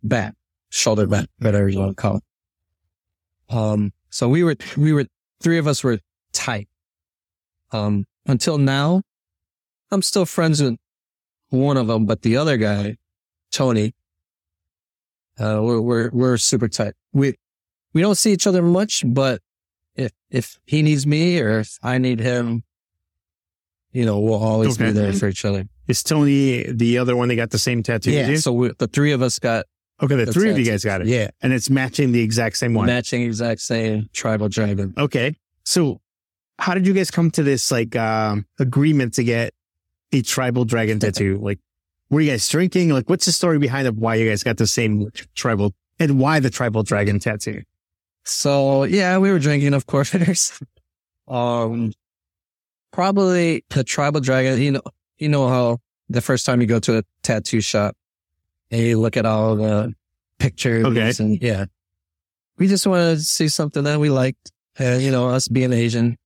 back, 0.04 0.34
shoulder 0.70 1.08
back, 1.08 1.28
whatever 1.40 1.70
you 1.70 1.80
want 1.80 1.92
to 1.92 1.96
call 1.96 2.18
it. 2.18 3.56
Um, 3.56 3.94
so 4.10 4.28
we 4.28 4.44
were, 4.44 4.56
we 4.76 4.92
were, 4.92 5.06
three 5.42 5.58
of 5.58 5.68
us 5.68 5.84
were 5.84 6.00
tight. 6.34 6.68
Um, 7.72 8.06
until 8.26 8.58
now, 8.58 9.02
I'm 9.92 10.02
still 10.02 10.26
friends 10.26 10.62
with 10.62 10.76
one 11.50 11.78
of 11.78 11.88
them, 11.88 12.06
but 12.06 12.22
the 12.22 12.38
other 12.38 12.58
guy, 12.58 12.98
Tony, 13.52 13.94
uh, 15.40 15.60
we're, 15.62 15.82
we're, 15.82 16.10
we're 16.12 16.38
super 16.38 16.68
tight. 16.68 16.94
We, 17.14 17.36
we 17.94 18.02
don't 18.02 18.16
see 18.16 18.32
each 18.32 18.48
other 18.48 18.62
much, 18.62 19.04
but 19.06 19.42
if, 19.96 20.12
if 20.30 20.60
he 20.66 20.82
needs 20.82 21.06
me 21.06 21.40
or 21.40 21.60
if 21.60 21.78
I 21.84 21.98
need 21.98 22.20
him, 22.20 22.64
you 23.92 24.06
know, 24.06 24.20
we'll 24.20 24.44
always 24.44 24.76
Okay. 24.76 24.88
be 24.88 24.92
there 24.92 25.14
for 25.14 25.28
each 25.28 25.46
other. 25.46 25.66
Is 25.88 26.04
Tony 26.04 26.64
the 26.70 26.98
other 26.98 27.16
one 27.16 27.30
that 27.30 27.36
got 27.36 27.52
the 27.52 27.60
same 27.60 27.84
tattoo? 27.84 28.12
Yeah. 28.12 28.28
you? 28.28 28.38
So 28.38 28.52
we, 28.52 28.72
the 28.78 28.88
three 28.88 29.12
of 29.14 29.22
us 29.22 29.40
got 29.40 29.66
Okay, 30.02 30.16
the 30.18 30.26
the 30.26 30.34
three 30.34 30.50
of 30.50 30.60
you 30.60 30.66
guys 30.66 30.84
got 30.84 31.00
it. 31.00 31.08
Yeah. 31.08 31.30
And 31.42 31.54
it's 31.54 31.70
matching 31.70 32.12
the 32.12 32.22
exact 32.22 32.58
same 32.58 32.74
one. 32.74 32.86
Matching 32.88 33.22
exact 33.22 33.62
same 33.62 34.10
tribal 34.12 34.50
dragon. 34.50 34.94
Okay. 34.98 35.38
So 35.64 36.02
how 36.58 36.74
did 36.74 36.88
you 36.88 36.94
guys 36.94 37.12
come 37.12 37.32
to 37.32 37.44
this 37.44 37.72
like 37.72 37.96
um, 37.96 38.46
agreement 38.60 39.14
to 39.16 39.24
get 39.24 39.54
a 40.12 40.22
tribal 40.22 40.66
dragon 40.66 41.00
tattoo? 41.00 41.40
Like, 41.42 41.60
were 42.10 42.22
you 42.22 42.32
guys 42.32 42.48
drinking? 42.48 42.90
Like, 42.90 43.10
what's 43.10 43.26
the 43.26 43.32
story 43.32 43.60
behind 43.60 43.88
of 43.88 43.98
why 43.98 44.16
you 44.16 44.30
guys 44.30 44.44
got 44.44 44.58
the 44.58 44.68
same 44.68 45.10
tribal 45.36 45.74
and 46.00 46.20
why 46.20 46.40
the 46.40 46.50
tribal 46.50 46.84
dragon 46.84 47.20
tattoo? 47.20 47.64
So 48.24 48.84
yeah, 48.84 49.18
we 49.18 49.32
were 49.32 49.40
drinking, 49.40 49.74
of 49.74 49.86
course. 49.86 50.16
um, 51.28 51.92
probably 52.92 53.64
the 53.70 53.84
tribal 53.84 54.22
dragon. 54.22 54.62
You 54.62 54.72
know, 54.72 54.82
you 55.18 55.30
know 55.30 55.48
how 55.48 55.80
the 56.10 56.22
first 56.22 56.46
time 56.46 56.62
you 56.62 56.68
go 56.68 56.80
to 56.80 57.00
a 57.00 57.04
tattoo 57.24 57.62
shop 57.62 57.96
and 58.72 58.82
you 58.82 59.00
look 59.00 59.18
at 59.18 59.26
all 59.26 59.56
the 59.56 59.94
pictures 60.40 60.86
Okay. 60.86 61.12
and 61.20 61.42
yeah, 61.42 61.66
we 62.58 62.68
just 62.68 62.86
wanted 62.86 63.16
to 63.16 63.24
see 63.24 63.48
something 63.48 63.84
that 63.84 64.00
we 64.00 64.10
liked. 64.10 64.52
And 64.78 65.02
you 65.02 65.12
know, 65.12 65.30
us 65.30 65.48
being 65.48 65.72
Asian, 65.72 66.18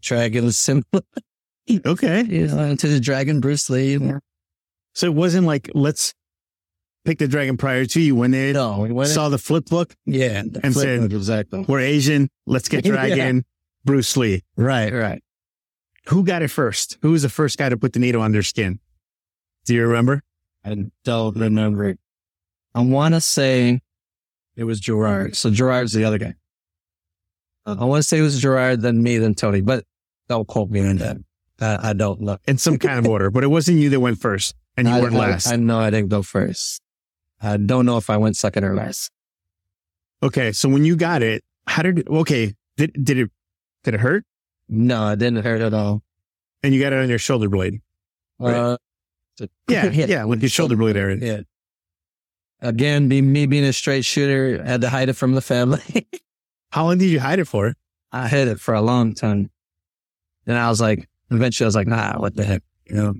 dragon 0.00 0.44
is 0.44 0.58
simple. 0.58 1.00
Okay. 1.86 2.24
you 2.24 2.48
know, 2.48 2.64
into 2.64 2.88
the 2.88 2.98
dragon 2.98 3.38
Bruce 3.40 3.70
Lee. 3.70 3.96
So 4.94 5.06
it 5.06 5.14
wasn't 5.14 5.46
like, 5.46 5.70
let's 5.72 6.14
pick 7.04 7.18
the 7.18 7.28
dragon 7.28 7.56
prior 7.56 7.84
to 7.84 8.00
you 8.00 8.16
when 8.16 8.32
they 8.32 8.52
No, 8.52 8.80
we 8.80 8.90
went 8.90 9.08
in- 9.10 9.14
saw 9.14 9.28
the 9.28 9.38
flip 9.38 9.66
book. 9.66 9.94
yeah, 10.04 10.40
and 10.40 10.52
flip 10.60 10.74
said- 10.74 11.00
book, 11.02 11.12
exactly. 11.12 11.64
We're 11.68 11.78
Asian. 11.78 12.28
Let's 12.46 12.68
get 12.68 12.84
Yeah. 12.84 12.92
dragon. 12.92 13.44
Bruce 13.84 14.16
Lee. 14.16 14.42
Right, 14.56 14.92
right. 14.92 15.22
Who 16.08 16.24
got 16.24 16.42
it 16.42 16.48
first? 16.48 16.98
Who 17.02 17.12
was 17.12 17.22
the 17.22 17.28
first 17.28 17.56
guy 17.56 17.68
to 17.68 17.76
put 17.76 17.92
the 17.92 18.00
needle 18.00 18.20
on 18.22 18.32
their 18.32 18.42
skin? 18.42 18.80
Do 19.64 19.74
you 19.74 19.86
remember? 19.86 20.22
I 20.64 20.74
don't 21.04 21.36
remember. 21.36 21.94
I 22.74 22.80
want 22.80 23.14
to 23.14 23.20
say 23.20 23.80
it 24.56 24.64
was 24.64 24.80
Gerard. 24.80 25.36
So 25.36 25.50
Gerard's 25.50 25.92
the 25.92 26.02
other 26.04 26.18
guy. 26.18 26.34
I 27.64 27.84
want 27.84 28.00
to 28.02 28.08
say 28.08 28.18
it 28.18 28.22
was 28.22 28.40
Gerard, 28.40 28.80
then 28.80 29.02
me, 29.02 29.18
then 29.18 29.34
Tony, 29.34 29.60
but 29.60 29.84
don't 30.30 30.46
quote 30.48 30.70
me 30.70 30.80
on 30.86 30.96
that. 30.96 31.16
I, 31.60 31.90
I 31.90 31.92
don't 31.92 32.20
know. 32.22 32.38
In 32.46 32.56
some 32.56 32.78
kind 32.78 32.98
of 32.98 33.06
order, 33.06 33.30
but 33.30 33.44
it 33.44 33.48
wasn't 33.48 33.78
you 33.78 33.90
that 33.90 34.00
went 34.00 34.18
first 34.18 34.54
and 34.76 34.88
you 34.88 34.94
I, 34.94 35.00
weren't 35.00 35.14
I- 35.16 35.18
last. 35.18 35.46
I, 35.52 35.56
know 35.56 35.78
I 35.78 35.90
didn't 35.90 36.08
go 36.08 36.22
first. 36.22 36.80
I 37.42 37.56
don't 37.56 37.84
know 37.84 37.96
if 37.98 38.08
I 38.08 38.16
went 38.16 38.36
second 38.36 38.64
or 38.64 38.74
last. 38.74 39.10
okay. 40.22 40.52
So 40.52 40.68
when 40.68 40.84
you 40.84 40.96
got 40.96 41.22
it, 41.22 41.42
how 41.66 41.82
did 41.82 41.98
it, 42.00 42.08
okay. 42.08 42.54
Did, 42.76 42.92
did 43.04 43.18
it, 43.18 43.30
did 43.84 43.94
it 43.94 44.00
hurt? 44.00 44.24
No, 44.68 45.08
it 45.10 45.18
didn't 45.18 45.42
hurt 45.44 45.60
at 45.60 45.74
all. 45.74 46.02
And 46.62 46.72
you 46.74 46.80
got 46.80 46.92
it 46.92 47.00
on 47.02 47.08
your 47.08 47.18
shoulder 47.18 47.48
blade. 47.48 47.80
Right. 48.38 48.54
Uh, 48.54 48.76
Yeah. 49.68 49.86
Yeah. 49.90 50.24
With 50.24 50.42
your 50.42 50.50
shoulder 50.50 50.76
blade 50.76 50.96
area. 50.96 51.16
Yeah. 51.20 51.40
Again, 52.60 53.08
be, 53.08 53.22
me 53.22 53.46
being 53.46 53.64
a 53.64 53.72
straight 53.72 54.04
shooter, 54.04 54.62
I 54.62 54.68
had 54.68 54.82
to 54.82 54.90
hide 54.90 55.08
it 55.08 55.14
from 55.14 55.32
the 55.32 55.40
family. 55.40 56.06
How 56.72 56.84
long 56.84 56.98
did 56.98 57.06
you 57.06 57.18
hide 57.20 57.38
it 57.38 57.46
for? 57.46 57.74
I 58.12 58.28
hid 58.28 58.48
it 58.48 58.60
for 58.60 58.74
a 58.74 58.82
long 58.82 59.14
time. 59.14 59.50
Then 60.50 60.58
I 60.58 60.68
was 60.68 60.80
like, 60.80 61.08
eventually 61.30 61.64
I 61.64 61.68
was 61.68 61.76
like, 61.76 61.86
nah, 61.86 62.18
what 62.18 62.34
the 62.34 62.44
heck, 62.44 62.64
you 62.86 62.96
know? 62.96 63.14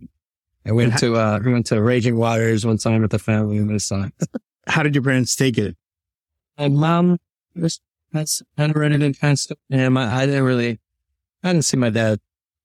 I 0.67 0.73
went 0.73 0.99
to, 0.99 1.15
uh, 1.15 1.39
we 1.45 1.53
went 1.53 1.67
to 1.67 1.81
Raging 1.81 2.17
Waters 2.17 2.67
one 2.67 2.77
time 2.77 3.03
with 3.03 3.13
the 3.13 3.21
family 3.21 3.59
and 3.59 3.71
this 3.71 3.89
time. 3.89 4.13
How 4.67 4.83
did 4.83 4.97
your 4.97 5.05
parents 5.05 5.37
take 5.37 5.57
it? 5.57 5.77
My 6.59 6.67
mom 6.67 7.19
was, 7.55 7.81
that's 8.11 8.43
kind 8.57 8.75
of 8.75 8.83
it 8.83 9.01
and 9.01 9.21
kind 9.21 9.31
of 9.35 9.39
stuff. 9.39 9.59
And 9.71 9.95
my, 9.95 10.13
I 10.13 10.27
didn't 10.27 10.43
really, 10.43 10.81
I 11.45 11.53
didn't 11.53 11.67
see 11.67 11.77
my 11.77 11.91
dad 11.91 12.19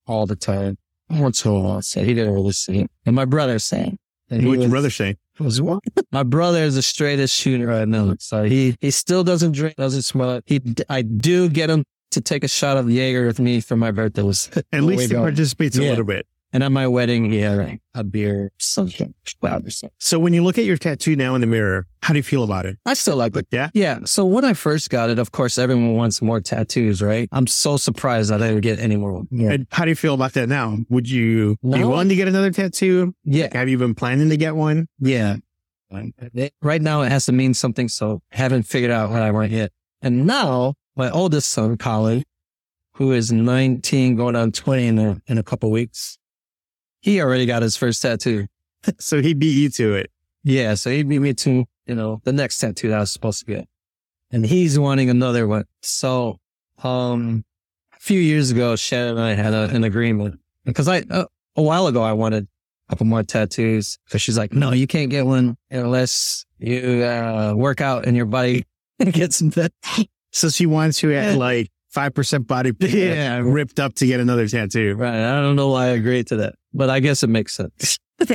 all 0.08 0.26
the 0.26 0.36
time. 0.36 0.80
Once 1.12 1.46
in 1.46 1.52
a 1.52 1.60
while, 1.60 1.84
so 1.84 2.04
he 2.04 2.16
didn't 2.16 2.34
really 2.34 2.52
see 2.52 2.80
it. 2.80 2.92
And 3.06 3.16
my 3.16 3.26
brother 3.26 3.60
saying. 3.60 4.00
that 4.30 4.42
What'd 4.44 4.62
your 4.62 4.70
brother 4.72 4.90
say? 4.90 5.18
was 5.40 5.62
what? 5.62 5.84
My 6.12 6.24
brother 6.24 6.64
is 6.64 6.74
the 6.74 6.82
straightest 6.82 7.36
shooter 7.36 7.72
I 7.72 7.86
know. 7.86 8.16
So 8.18 8.46
he, 8.46 8.76
he 8.82 8.90
still 8.90 9.24
doesn't 9.24 9.52
drink, 9.52 9.76
doesn't 9.76 10.02
smoke. 10.02 10.44
He, 10.48 10.60
I 10.90 11.04
do 11.04 11.50
get 11.50 11.70
him 11.70 11.86
to 12.12 12.22
take 12.22 12.44
a 12.44 12.48
shot 12.48 12.78
of 12.78 12.90
Jaeger 12.90 13.26
with 13.26 13.40
me 13.40 13.60
for 13.62 13.76
my 13.76 13.92
birthday. 13.92 14.22
Was 14.22 14.50
At 14.72 14.84
least 14.84 15.04
he 15.04 15.08
go. 15.10 15.22
participates 15.22 15.78
a 15.78 15.82
little 15.82 16.06
bit. 16.06 16.26
and 16.54 16.64
at 16.64 16.72
my 16.72 16.88
wedding, 16.88 17.34
yeah, 17.34 17.56
had 17.56 17.80
a 17.94 18.04
beer, 18.06 18.52
something. 18.58 19.14
Wow. 19.42 19.62
So 20.00 20.18
when 20.20 20.34
you 20.34 20.42
look 20.44 20.58
at 20.58 20.64
your 20.64 20.78
tattoo 20.78 21.16
now 21.18 21.36
in 21.36 21.42
the 21.42 21.48
mirror, 21.48 21.86
how 22.02 22.14
do 22.14 22.20
you 22.20 22.24
feel 22.24 22.44
about 22.44 22.66
it? 22.66 22.78
I 22.86 22.94
still 22.94 23.18
like 23.18 23.36
it. 23.36 23.48
Yeah? 23.52 23.70
Yeah. 23.74 24.00
So 24.06 24.24
when 24.26 24.46
I 24.46 24.54
first 24.54 24.90
got 24.90 25.10
it, 25.10 25.20
of 25.20 25.32
course, 25.34 25.58
everyone 25.58 25.96
wants 25.96 26.22
more 26.22 26.40
tattoos, 26.40 27.02
right? 27.02 27.28
I'm 27.34 27.48
so 27.48 27.76
surprised 27.78 28.32
I 28.32 28.38
didn't 28.38 28.62
get 28.62 28.80
any 28.80 28.96
more. 28.96 29.24
Yeah. 29.32 29.52
And 29.52 29.68
how 29.72 29.84
do 29.84 29.90
you 29.90 29.96
feel 29.96 30.14
about 30.14 30.34
that 30.34 30.48
now? 30.48 30.78
Would 30.90 31.10
you 31.10 31.58
be 31.62 31.84
willing 31.84 32.10
to 32.10 32.16
get 32.16 32.28
another 32.30 32.52
tattoo? 32.52 33.14
Yeah. 33.26 33.50
Have 33.52 33.68
you 33.68 33.78
been 33.78 33.96
planning 33.96 34.30
to 34.30 34.38
get 34.38 34.56
one? 34.56 34.88
Yeah. 35.00 35.38
Right 36.62 36.82
now 36.82 37.02
it 37.02 37.10
has 37.10 37.26
to 37.26 37.32
mean 37.32 37.54
something. 37.54 37.88
So 37.90 38.22
haven't 38.32 38.64
figured 38.64 38.92
out 38.92 39.10
what 39.10 39.22
I 39.22 39.32
want 39.32 39.52
yet. 39.52 39.72
And 40.02 40.26
now 40.26 40.76
my 40.96 41.10
oldest 41.10 41.50
son, 41.50 41.78
Colin, 41.78 42.24
who 42.94 43.12
is 43.12 43.32
19 43.32 44.16
going 44.16 44.36
on 44.36 44.52
20 44.52 44.88
in 44.88 45.00
a, 45.00 45.22
in 45.28 45.38
a 45.38 45.44
couple 45.44 45.70
weeks, 45.70 46.18
he 47.02 47.22
already 47.22 47.46
got 47.46 47.62
his 47.62 47.78
first 47.78 48.02
tattoo. 48.02 48.48
So 49.00 49.20
he 49.20 49.34
beat 49.34 49.58
you 49.58 49.70
to 49.70 49.96
it. 49.96 50.12
Yeah. 50.44 50.76
So 50.76 50.92
he 50.92 51.02
beat 51.02 51.18
me 51.18 51.34
to, 51.34 51.66
you 51.88 51.96
know, 51.96 52.22
the 52.24 52.32
next 52.32 52.60
tattoo 52.60 52.90
that 52.90 52.98
I 52.98 53.00
was 53.00 53.10
supposed 53.10 53.40
to 53.40 53.46
get. 53.46 53.68
And 54.32 54.46
he's 54.46 54.78
wanting 54.78 55.10
another 55.10 55.48
one. 55.48 55.66
So, 55.82 56.38
um, 56.84 57.44
a 57.96 58.00
few 58.00 58.20
years 58.20 58.52
ago, 58.52 58.76
Shannon 58.76 59.18
and 59.18 59.20
I 59.20 59.34
had 59.34 59.56
a, 59.56 59.76
an 59.76 59.84
agreement 59.84 60.40
because 60.66 60.88
I, 60.88 61.04
uh, 61.10 61.26
a 61.56 61.64
while 61.64 61.88
ago, 61.88 62.04
I 62.04 62.14
wanted 62.14 62.44
a 62.44 62.92
couple 62.92 63.08
more 63.08 63.24
tattoos 63.24 63.98
because 64.06 64.22
she's 64.22 64.38
like, 64.38 64.54
no, 64.54 64.72
you 64.72 64.86
can't 64.86 65.10
get 65.10 65.26
one 65.26 65.58
unless 65.72 66.46
you, 66.60 67.04
uh, 67.04 67.54
work 67.56 67.82
out 67.82 68.06
and 68.06 68.16
your 68.16 68.28
body 68.28 68.68
gets 69.00 69.40
that. 69.56 69.72
So 70.36 70.50
she 70.50 70.66
wants 70.66 71.02
you 71.02 71.14
at 71.14 71.38
like 71.38 71.70
5% 71.96 72.46
body 72.46 72.74
Yeah. 72.80 73.38
ripped 73.44 73.80
up 73.80 73.94
to 73.96 74.06
get 74.06 74.20
another 74.20 74.48
tattoo. 74.50 74.96
Right. 74.96 75.16
I 75.16 75.42
don't 75.42 75.56
know 75.56 75.70
why 75.70 75.86
I 75.86 75.90
agreed 75.92 76.28
to 76.28 76.36
that, 76.38 76.56
but 76.74 76.90
I 76.90 77.00
guess 77.00 77.24
it 77.24 77.28
makes 77.30 77.54
sense. 77.56 77.98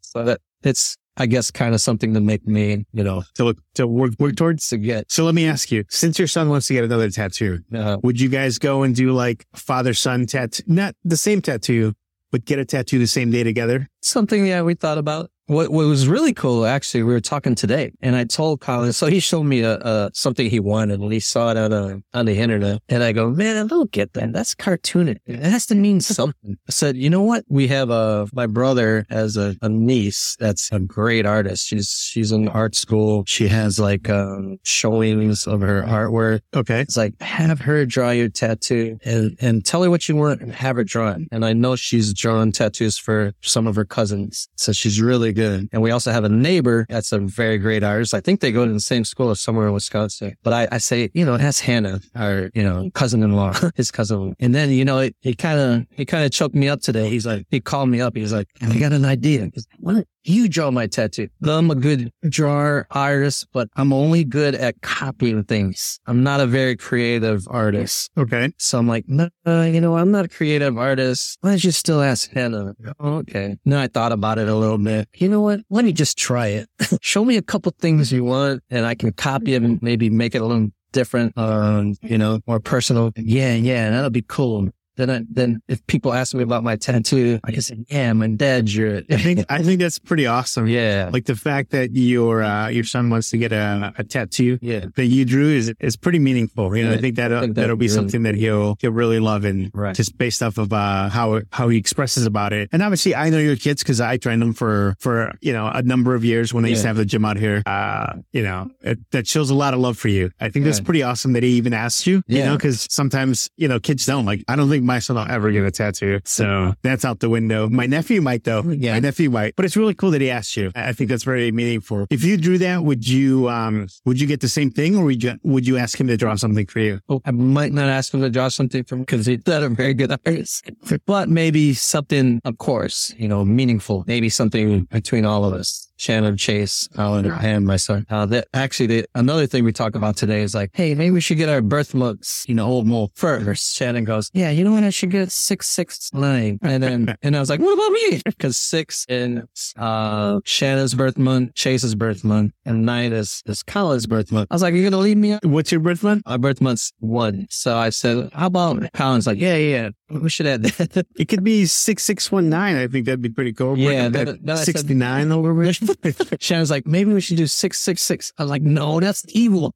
so 0.00 0.24
that 0.24 0.40
it's, 0.62 0.96
I 1.16 1.26
guess, 1.26 1.50
kind 1.52 1.72
of 1.74 1.80
something 1.80 2.14
to 2.14 2.20
make 2.20 2.46
me, 2.46 2.84
you 2.92 3.04
know, 3.04 3.22
to 3.34 3.44
look, 3.44 3.58
to 3.74 3.86
work, 3.86 4.12
work 4.18 4.36
towards. 4.36 4.68
to 4.70 4.76
get, 4.78 5.10
So 5.10 5.24
let 5.24 5.34
me 5.36 5.46
ask 5.46 5.70
you, 5.70 5.84
since 5.88 6.18
your 6.18 6.28
son 6.28 6.48
wants 6.48 6.66
to 6.68 6.74
get 6.74 6.84
another 6.84 7.10
tattoo, 7.10 7.60
uh, 7.74 7.98
would 8.02 8.20
you 8.20 8.28
guys 8.28 8.58
go 8.58 8.82
and 8.82 8.94
do 8.94 9.12
like 9.12 9.46
father 9.54 9.94
son 9.94 10.26
tattoo? 10.26 10.62
Not 10.66 10.94
the 11.04 11.16
same 11.16 11.40
tattoo, 11.42 11.94
but 12.32 12.44
get 12.44 12.58
a 12.58 12.64
tattoo 12.64 12.98
the 12.98 13.06
same 13.06 13.30
day 13.30 13.42
together? 13.44 13.86
something 14.02 14.46
yeah 14.46 14.62
we 14.62 14.74
thought 14.74 14.96
about 14.98 15.30
what, 15.48 15.70
what 15.70 15.86
was 15.86 16.06
really 16.08 16.32
cool 16.32 16.64
actually 16.64 17.02
we 17.02 17.12
were 17.12 17.20
talking 17.20 17.54
today 17.54 17.92
and 18.00 18.14
i 18.16 18.24
told 18.24 18.60
colin 18.60 18.92
so 18.92 19.06
he 19.06 19.20
showed 19.20 19.42
me 19.42 19.60
a, 19.62 19.76
a 19.78 20.10
something 20.14 20.48
he 20.48 20.60
wanted 20.60 21.00
and 21.00 21.12
he 21.12 21.20
saw 21.20 21.50
it 21.50 21.56
on, 21.56 21.72
a, 21.72 22.00
on 22.14 22.26
the 22.26 22.38
internet 22.38 22.80
and 22.88 23.02
i 23.02 23.12
go 23.12 23.30
man 23.30 23.56
i 23.56 23.66
don't 23.66 23.90
get 23.90 24.12
that 24.12 24.32
that's 24.32 24.54
cartoonish 24.54 25.18
it 25.26 25.40
has 25.40 25.66
to 25.66 25.74
mean 25.74 26.00
something 26.00 26.56
i 26.68 26.70
said 26.70 26.96
you 26.96 27.10
know 27.10 27.22
what 27.22 27.44
we 27.48 27.66
have 27.66 27.90
a 27.90 28.26
my 28.32 28.46
brother 28.46 29.04
has 29.10 29.36
a, 29.36 29.56
a 29.62 29.68
niece 29.68 30.36
that's 30.38 30.70
a 30.72 30.78
great 30.78 31.26
artist 31.26 31.66
she's 31.66 31.90
she's 31.90 32.30
in 32.32 32.48
art 32.48 32.74
school 32.74 33.24
she 33.26 33.48
has 33.48 33.78
like 33.78 34.08
um 34.08 34.58
showings 34.64 35.46
of 35.46 35.60
her 35.60 35.82
artwork 35.82 36.40
Okay. 36.54 36.80
it's 36.80 36.96
like 36.96 37.20
have 37.20 37.60
her 37.60 37.84
draw 37.86 38.10
your 38.10 38.28
tattoo 38.28 38.98
and, 39.04 39.36
and 39.40 39.64
tell 39.64 39.82
her 39.82 39.90
what 39.90 40.08
you 40.08 40.16
want 40.16 40.40
and 40.40 40.52
have 40.52 40.76
her 40.76 40.84
draw 40.84 41.10
it. 41.10 41.22
And 41.32 41.44
I 41.44 41.52
know 41.52 41.76
she's 41.76 42.12
drawn 42.12 42.52
tattoos 42.52 42.98
for 42.98 43.32
some 43.42 43.66
of 43.66 43.74
her 43.76 43.84
cousins. 43.84 44.48
So 44.56 44.72
she's 44.72 45.00
really 45.00 45.32
good. 45.38 45.68
And 45.72 45.80
we 45.82 45.92
also 45.92 46.10
have 46.10 46.24
a 46.24 46.28
neighbor 46.28 46.84
that's 46.88 47.12
a 47.12 47.18
very 47.18 47.58
great 47.58 47.84
artist. 47.84 48.12
I 48.12 48.20
think 48.20 48.40
they 48.40 48.50
go 48.50 48.66
to 48.66 48.72
the 48.72 48.80
same 48.80 49.04
school 49.04 49.28
or 49.28 49.36
somewhere 49.36 49.68
in 49.68 49.72
Wisconsin. 49.72 50.34
But 50.42 50.52
I, 50.52 50.68
I 50.72 50.78
say, 50.78 51.10
you 51.14 51.24
know, 51.24 51.36
ask 51.36 51.62
Hannah, 51.62 52.00
our, 52.16 52.50
you 52.54 52.62
know, 52.64 52.90
cousin-in-law, 52.94 53.54
his 53.76 53.90
cousin. 53.92 54.34
And 54.40 54.52
then, 54.54 54.70
you 54.70 54.84
know, 54.84 54.98
it, 54.98 55.14
he 55.20 55.34
kind 55.34 55.60
of, 55.60 55.86
he 55.96 56.04
kind 56.04 56.24
of 56.24 56.32
choked 56.32 56.56
me 56.56 56.68
up 56.68 56.80
today. 56.80 57.08
He's 57.08 57.24
like, 57.24 57.46
he 57.50 57.60
called 57.60 57.88
me 57.88 58.00
up. 58.00 58.16
He's 58.16 58.32
like, 58.32 58.48
I 58.60 58.78
got 58.78 58.92
an 58.92 59.04
idea. 59.04 59.42
Like, 59.42 59.54
what? 59.78 60.06
You 60.28 60.46
draw 60.46 60.70
my 60.70 60.86
tattoo. 60.86 61.28
I'm 61.42 61.70
a 61.70 61.74
good 61.74 62.12
drawer 62.28 62.86
artist, 62.90 63.46
but 63.50 63.70
I'm 63.76 63.94
only 63.94 64.24
good 64.24 64.54
at 64.54 64.82
copying 64.82 65.42
things. 65.44 66.00
I'm 66.06 66.22
not 66.22 66.40
a 66.40 66.46
very 66.46 66.76
creative 66.76 67.46
artist. 67.48 68.10
Okay. 68.18 68.52
So 68.58 68.78
I'm 68.78 68.86
like, 68.86 69.06
no, 69.08 69.30
you 69.46 69.80
know, 69.80 69.96
I'm 69.96 70.10
not 70.10 70.26
a 70.26 70.28
creative 70.28 70.76
artist. 70.76 71.38
Why 71.40 71.50
don't 71.50 71.64
you 71.64 71.70
still 71.70 72.02
ask 72.02 72.30
Hannah? 72.30 72.74
"Oh, 73.00 73.14
okay. 73.20 73.56
Then 73.64 73.78
I 73.78 73.86
thought 73.86 74.12
about 74.12 74.38
it 74.38 74.48
a 74.48 74.54
little 74.54 74.76
bit. 74.76 75.08
You 75.16 75.30
know 75.30 75.40
what? 75.40 75.60
Let 75.70 75.86
me 75.86 75.94
just 75.94 76.18
try 76.18 76.48
it. 76.48 76.68
Show 77.00 77.24
me 77.24 77.38
a 77.38 77.42
couple 77.42 77.72
things 77.80 78.12
you 78.12 78.22
want 78.24 78.62
and 78.68 78.84
I 78.84 78.94
can 78.94 79.12
copy 79.12 79.54
it 79.54 79.62
and 79.62 79.80
maybe 79.82 80.10
make 80.10 80.34
it 80.34 80.42
a 80.42 80.44
little 80.44 80.68
different, 80.92 81.36
um, 81.38 81.94
you 82.02 82.18
know, 82.18 82.40
more 82.46 82.60
personal. 82.60 83.12
Yeah, 83.16 83.54
yeah, 83.54 83.90
that'll 83.90 84.10
be 84.10 84.22
cool. 84.22 84.68
Then 84.98 85.10
I, 85.10 85.20
then 85.30 85.62
if 85.68 85.84
people 85.86 86.12
ask 86.12 86.34
me 86.34 86.42
about 86.42 86.62
my 86.62 86.76
tattoo, 86.76 87.38
I 87.44 87.52
can 87.52 87.62
say, 87.62 87.78
yeah, 87.88 88.12
my 88.12 88.28
dad 88.28 88.66
drew 88.66 88.90
it. 88.90 89.06
I 89.10 89.16
think 89.16 89.44
I 89.48 89.62
think 89.62 89.80
that's 89.80 89.98
pretty 89.98 90.26
awesome. 90.26 90.66
yeah. 90.66 91.08
Like 91.12 91.24
the 91.24 91.36
fact 91.36 91.70
that 91.70 91.94
your 91.96 92.42
uh, 92.42 92.68
your 92.68 92.84
son 92.84 93.08
wants 93.08 93.30
to 93.30 93.38
get 93.38 93.52
a, 93.52 93.94
a 93.96 94.04
tattoo 94.04 94.58
Yeah. 94.60 94.86
that 94.96 95.06
you 95.06 95.24
drew 95.24 95.48
is 95.48 95.72
is 95.80 95.96
pretty 95.96 96.18
meaningful. 96.18 96.76
You 96.76 96.84
know, 96.84 96.90
I 96.90 96.94
Yeah, 96.96 97.00
think 97.00 97.16
that 97.16 97.32
I 97.32 97.40
think 97.40 97.54
that'll 97.54 97.68
that'd 97.76 97.78
be 97.78 97.86
really 97.86 97.94
something 97.94 98.22
that 98.24 98.34
he'll 98.34 98.76
he'll 98.80 98.92
really 98.92 99.20
love 99.20 99.44
and 99.44 99.70
Right. 99.72 99.94
just 99.94 100.18
based 100.18 100.42
off 100.42 100.58
of 100.58 100.72
uh, 100.72 101.08
how 101.08 101.40
how 101.52 101.68
he 101.68 101.78
expresses 101.78 102.26
about 102.26 102.52
it. 102.52 102.68
And 102.72 102.82
obviously, 102.82 103.14
I 103.14 103.30
know 103.30 103.38
your 103.38 103.56
kids 103.56 103.82
because 103.82 104.00
I 104.00 104.16
trained 104.18 104.42
them 104.42 104.52
for 104.52 104.96
for 104.98 105.32
you 105.40 105.52
know 105.52 105.68
a 105.72 105.82
number 105.82 106.14
of 106.14 106.24
years 106.24 106.52
when 106.52 106.64
I 106.64 106.68
used 106.68 106.82
to 106.82 106.88
have 106.88 106.96
the 106.96 107.04
gym 107.06 107.24
out 107.24 107.36
here. 107.38 107.62
Uh, 107.66 108.14
you 108.32 108.42
know, 108.42 108.70
it, 108.82 108.98
that 109.12 109.26
shows 109.26 109.50
a 109.50 109.54
lot 109.54 109.74
of 109.74 109.80
love 109.80 109.96
for 109.96 110.08
you. 110.08 110.30
I 110.40 110.48
think 110.50 110.64
that's 110.64 110.80
pretty 110.80 111.02
awesome 111.02 111.32
that 111.34 111.42
he 111.42 111.50
even 111.50 111.72
asked 111.72 112.06
you. 112.06 112.22
You 112.26 112.44
know, 112.44 112.56
because 112.56 112.86
sometimes 112.90 113.48
you 113.56 113.68
know 113.68 113.78
kids 113.80 114.04
don't 114.06 114.24
like. 114.26 114.42
I 114.48 114.56
don't 114.56 114.68
think 114.68 114.84
my 114.88 114.98
son 114.98 115.16
will 115.16 115.30
ever 115.30 115.52
get 115.52 115.64
a 115.64 115.70
tattoo, 115.70 116.18
so 116.24 116.74
that's 116.82 117.04
out 117.04 117.20
the 117.20 117.28
window. 117.28 117.68
My 117.68 117.86
nephew 117.86 118.20
might 118.20 118.44
though. 118.44 118.62
Yeah. 118.78 118.92
My 118.94 119.00
nephew 119.00 119.28
might, 119.28 119.56
but 119.56 119.64
it's 119.64 119.76
really 119.76 119.94
cool 119.94 120.12
that 120.12 120.20
he 120.20 120.30
asked 120.30 120.56
you. 120.56 120.70
I 120.76 120.92
think 120.92 121.10
that's 121.10 121.24
very 121.24 121.50
meaningful. 121.50 122.06
If 122.10 122.22
you 122.22 122.36
drew 122.36 122.58
that, 122.58 122.84
would 122.84 123.08
you 123.08 123.48
um 123.48 123.88
would 124.04 124.20
you 124.20 124.26
get 124.26 124.40
the 124.40 124.48
same 124.48 124.70
thing, 124.70 124.96
or 124.96 125.04
would 125.04 125.22
you 125.22 125.34
would 125.42 125.66
you 125.66 125.76
ask 125.78 126.00
him 126.00 126.06
to 126.06 126.16
draw 126.16 126.34
something 126.36 126.66
for 126.66 126.80
you? 126.80 127.00
Oh, 127.08 127.20
I 127.24 127.32
might 127.32 127.72
not 127.72 127.88
ask 127.88 128.14
him 128.14 128.20
to 128.20 128.30
draw 128.30 128.48
something 128.48 128.84
for 128.84 128.96
me 128.96 129.02
because 129.02 129.26
he's 129.26 129.46
not 129.46 129.62
a 129.62 129.68
very 129.68 129.94
good 129.94 130.12
artist, 130.12 130.70
but 131.06 131.28
maybe 131.28 131.74
something, 131.74 132.40
of 132.44 132.58
course, 132.58 133.14
you 133.18 133.28
know, 133.28 133.44
meaningful. 133.44 134.04
Maybe 134.06 134.28
something 134.28 134.84
between 134.84 135.24
all 135.24 135.44
of 135.44 135.52
us. 135.54 135.87
Shannon, 135.98 136.36
Chase, 136.36 136.88
Alan, 136.96 137.26
and 137.30 137.66
my 137.66 137.76
son. 137.76 138.06
Uh, 138.08 138.24
that 138.26 138.46
actually, 138.54 138.86
the, 138.86 139.06
another 139.14 139.46
thing 139.46 139.64
we 139.64 139.72
talk 139.72 139.94
about 139.94 140.16
today 140.16 140.42
is 140.42 140.54
like, 140.54 140.70
hey, 140.72 140.94
maybe 140.94 141.10
we 141.10 141.20
should 141.20 141.36
get 141.38 141.48
our 141.48 141.60
birth 141.60 141.92
months, 141.94 142.44
you 142.48 142.54
know, 142.54 142.66
old 142.66 142.86
more 142.86 143.08
first. 143.14 143.74
Shannon 143.76 144.04
goes, 144.04 144.30
yeah, 144.32 144.50
you 144.50 144.64
know 144.64 144.72
what? 144.72 144.84
I 144.84 144.90
should 144.90 145.10
get 145.10 145.30
six, 145.32 145.68
six, 145.68 146.10
nine. 146.14 146.58
And 146.62 146.82
then, 146.82 147.16
and 147.22 147.36
I 147.36 147.40
was 147.40 147.50
like, 147.50 147.60
what 147.60 147.74
about 147.74 147.92
me? 147.92 148.22
Because 148.24 148.56
six 148.56 149.04
in, 149.08 149.46
uh, 149.76 150.40
Shannon's 150.44 150.94
birth 150.94 151.18
month, 151.18 151.54
Chase's 151.54 151.94
birth 151.94 152.24
month, 152.24 152.52
and 152.64 152.86
nine 152.86 153.12
is, 153.12 153.42
is 153.46 153.62
Colin's 153.62 154.06
birth 154.06 154.30
month. 154.32 154.48
I 154.50 154.54
was 154.54 154.62
like, 154.62 154.74
you're 154.74 154.90
to 154.90 154.96
leave 154.96 155.16
me? 155.16 155.38
What's 155.42 155.72
your 155.72 155.80
birth 155.80 156.02
month? 156.02 156.22
My 156.26 156.36
birth 156.36 156.60
month's 156.60 156.92
one. 157.00 157.46
So 157.50 157.76
I 157.76 157.90
said, 157.90 158.30
how 158.32 158.46
about 158.46 158.92
Colin's 158.92 159.26
like, 159.26 159.38
yeah, 159.38 159.56
yeah, 159.56 159.90
yeah. 160.10 160.18
we 160.20 160.30
should 160.30 160.46
add 160.46 160.62
that. 160.62 161.06
It 161.18 161.26
could 161.28 161.42
be 161.44 161.66
six 161.66 162.04
six 162.04 162.30
one 162.32 162.48
nine. 162.48 162.76
I 162.76 162.86
think 162.86 163.06
that'd 163.06 163.20
be 163.20 163.28
pretty 163.28 163.52
cool. 163.52 163.76
Yeah, 163.76 164.08
That- 164.08 164.44
that- 164.46 164.58
sixty 164.58 164.94
nine 164.94 165.32
over 165.32 165.52
with. 165.52 165.78
Shannon's 166.40 166.70
like, 166.70 166.86
maybe 166.86 167.12
we 167.12 167.20
should 167.20 167.36
do 167.36 167.46
666. 167.46 168.32
I 168.38 168.42
was 168.42 168.50
like, 168.50 168.62
no, 168.62 169.00
that's 169.00 169.24
evil. 169.28 169.74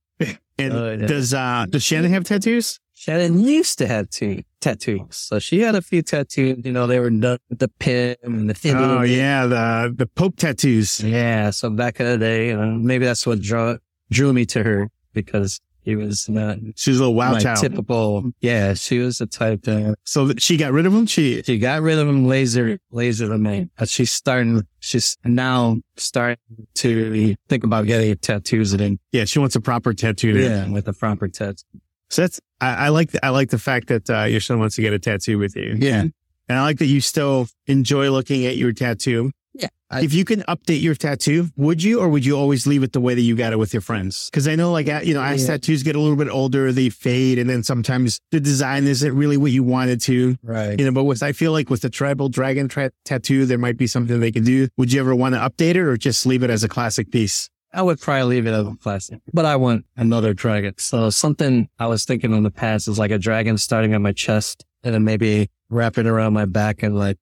And 0.59 0.73
Oh, 0.73 0.91
yeah. 0.93 1.07
does 1.07 1.33
uh 1.35 1.67
does 1.69 1.83
Shannon 1.83 2.13
have 2.13 2.25
tattoos? 2.25 2.79
Shannon 2.95 3.41
used 3.41 3.79
to 3.79 3.89
have 3.89 4.09
two 4.11 4.43
tattoos. 4.61 5.03
So 5.11 5.39
she 5.41 5.61
had 5.61 5.75
a 5.75 5.83
few 5.83 6.03
tattoos. 6.03 6.65
You 6.65 6.71
know, 6.73 6.87
they 6.87 7.01
were 7.01 7.11
done 7.11 7.39
with 7.49 7.59
the 7.59 7.69
pin 7.81 8.15
and 8.23 8.49
the 8.49 8.55
thin 8.55 8.77
Oh 8.77 8.81
little- 8.81 9.07
yeah, 9.07 9.47
the 9.47 9.93
the 9.97 10.07
Pope 10.07 10.37
tattoos. 10.37 11.01
Yeah. 11.01 11.51
So 11.51 11.71
back 11.71 11.99
in 12.01 12.07
the 12.07 12.19
day, 12.19 12.49
you 12.49 12.57
know, 12.57 12.71
maybe 12.73 13.05
that's 13.07 13.27
what 13.27 13.41
drew, 13.41 13.79
drew 14.11 14.33
me 14.33 14.45
to 14.47 14.63
her 14.63 14.89
because 15.15 15.61
he 15.83 15.97
was 15.97 16.29
not 16.29 16.59
She's 16.77 16.97
a 16.97 17.01
little 17.01 17.15
wow 17.15 17.33
my 17.33 17.41
child. 17.41 17.59
typical. 17.59 18.31
Yeah. 18.41 18.75
She 18.75 18.99
was 19.01 19.19
the 19.19 19.27
type 19.27 19.63
that 19.63 19.97
So 20.05 20.33
she 20.39 20.57
got 20.57 20.73
rid 20.73 20.87
of 20.87 20.95
him. 20.95 21.07
She 21.07 21.43
She 21.43 21.59
got 21.59 21.83
rid 21.83 21.99
of 21.99 22.09
him 22.09 22.27
laser, 22.27 22.79
laser 22.91 23.27
the 23.27 23.39
man. 23.39 23.71
She's 23.87 24.13
starting, 24.13 24.63
she's 24.81 25.17
now 25.25 25.79
starting 25.97 26.39
to 26.75 27.35
think 27.49 27.65
about 27.65 27.87
getting 27.87 28.17
tattoos 28.17 28.73
and 28.73 28.99
yeah, 29.13 29.25
she 29.25 29.39
wants 29.39 29.57
a 29.57 29.61
proper 29.61 29.93
tattoo. 29.93 30.39
yeah, 30.39 30.69
with 30.69 30.89
a 30.89 30.93
proper 30.93 31.29
tattoo. 31.29 31.65
So 32.11 32.23
that's 32.23 32.41
I, 32.61 32.87
I 32.87 32.89
like 32.91 33.11
the, 33.11 33.25
I 33.25 33.31
like 33.31 33.51
the 33.51 33.59
fact 33.59 33.89
that 33.89 34.09
uh, 34.11 34.25
your 34.25 34.41
son 34.41 34.59
wants 34.59 34.77
to 34.77 34.83
get 34.83 34.93
a 34.93 34.99
tattoo 34.99 35.39
with 35.39 35.57
you. 35.57 35.77
Yeah. 35.79 36.03
And 36.49 36.59
I 36.59 36.63
like 36.63 36.79
that 36.79 36.87
you 36.87 37.01
still 37.01 37.49
enjoy 37.67 38.11
looking 38.11 38.45
at 38.47 38.57
your 38.57 38.73
tattoo. 38.73 39.31
Yeah. 39.55 39.69
I, 39.91 40.01
If 40.01 40.15
you 40.15 40.25
can 40.25 40.41
update 40.49 40.81
your 40.81 40.95
tattoo, 40.95 41.51
would 41.57 41.83
you, 41.83 42.01
or 42.01 42.09
would 42.09 42.25
you 42.25 42.37
always 42.39 42.67
leave 42.67 42.83
it 42.83 42.93
the 42.93 43.01
way 43.01 43.15
that 43.15 43.21
you 43.21 43.37
got 43.37 43.53
it 43.53 43.59
with 43.59 43.75
your 43.75 43.83
friends? 43.83 44.31
Because 44.31 44.49
I 44.49 44.55
know, 44.55 44.73
like, 44.73 44.87
you 45.05 45.13
know, 45.13 45.23
as 45.23 45.43
Yeah. 45.43 45.49
tattoos 45.49 45.83
get 45.83 45.95
a 45.95 46.01
little 46.01 46.17
bit 46.17 46.29
older, 46.31 46.73
they 46.73 46.89
fade, 46.89 47.39
and 47.39 47.51
then 47.51 47.63
sometimes 47.63 48.19
the 48.31 48.41
design 48.41 48.87
isn't 48.87 49.15
really 49.15 49.37
what 49.37 49.51
you 49.51 49.63
wanted 49.63 50.01
to. 50.03 50.37
right. 50.43 50.79
You 50.79 50.87
know, 50.87 50.93
but 50.93 51.05
with 51.05 51.23
I 51.23 51.33
feel 51.33 51.53
like 51.53 51.69
with 51.69 51.83
the 51.83 51.91
tribal 51.91 52.31
dragon 52.31 52.69
tra- 52.69 52.93
tattoo, 53.05 53.45
there 53.45 53.59
might 53.59 53.77
be 53.77 53.87
something 53.87 54.21
they 54.21 54.33
can 54.33 54.45
do. 54.45 54.69
Would 54.79 54.91
you 54.93 55.01
ever 55.01 55.15
want 55.15 55.35
to 55.35 55.41
update 55.41 55.73
it, 55.75 55.79
or 55.81 55.99
just 55.99 56.25
leave 56.25 56.43
it 56.43 56.49
as 56.51 56.65
a 56.65 56.69
classic 56.69 57.11
piece? 57.13 57.51
I 57.75 57.83
would 57.83 58.01
probably 58.01 58.37
leave 58.37 58.47
it 58.47 58.53
as 58.53 58.67
a 58.67 58.75
classic, 58.83 59.21
but 59.35 59.45
I 59.45 59.57
want 59.57 59.85
another 59.97 60.33
dragon. 60.35 60.75
So 60.79 61.09
something 61.11 61.69
I 61.79 61.87
was 61.87 62.05
thinking 62.05 62.33
in 62.35 62.43
the 62.43 62.51
past 62.51 62.87
is 62.89 62.99
like 62.99 63.11
a 63.11 63.19
dragon 63.19 63.57
starting 63.59 63.95
on 63.95 64.03
my 64.03 64.13
chest 64.13 64.65
and 64.83 64.93
then 64.95 65.05
maybe 65.05 65.49
wrapping 65.71 66.07
around 66.07 66.33
my 66.35 66.45
back 66.45 66.83
and 66.83 66.99
like 66.99 67.17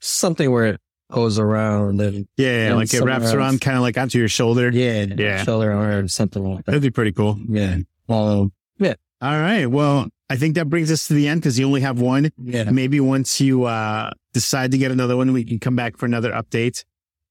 something 0.00 0.50
where 0.50 0.78
goes 1.12 1.38
around 1.38 2.00
and 2.00 2.26
Yeah, 2.36 2.68
Yeah, 2.68 2.74
like 2.74 2.92
it 2.92 3.02
wraps 3.02 3.26
else. 3.26 3.34
around 3.34 3.60
kind 3.60 3.76
of 3.76 3.82
like 3.82 3.96
onto 3.98 4.18
your 4.18 4.28
shoulder. 4.28 4.70
yeah, 4.70 5.04
Yeah. 5.16 5.44
shoulder 5.44 5.72
or 5.72 6.08
something 6.08 6.42
like 6.44 6.64
that. 6.64 6.66
That'd 6.66 6.82
be 6.82 6.90
pretty 6.90 7.12
cool. 7.12 7.38
Yeah. 7.48 7.78
Well, 8.08 8.50
yeah. 8.78 8.94
All 9.20 9.38
right. 9.38 9.66
Well, 9.66 10.08
I 10.28 10.36
think 10.36 10.54
that 10.56 10.68
brings 10.68 10.90
us 10.90 11.06
to 11.08 11.14
the 11.14 11.28
end 11.28 11.42
because 11.42 11.58
you 11.58 11.66
only 11.66 11.82
have 11.82 12.00
one. 12.00 12.30
yeah. 12.42 12.64
Maybe 12.70 12.98
once 12.98 13.40
you 13.40 13.64
uh, 13.64 14.10
decide 14.32 14.72
to 14.72 14.78
get 14.78 14.90
another 14.90 15.16
one, 15.16 15.32
we 15.32 15.44
can 15.44 15.58
come 15.60 15.76
back 15.76 15.96
for 15.98 16.06
another 16.06 16.32
update. 16.32 16.84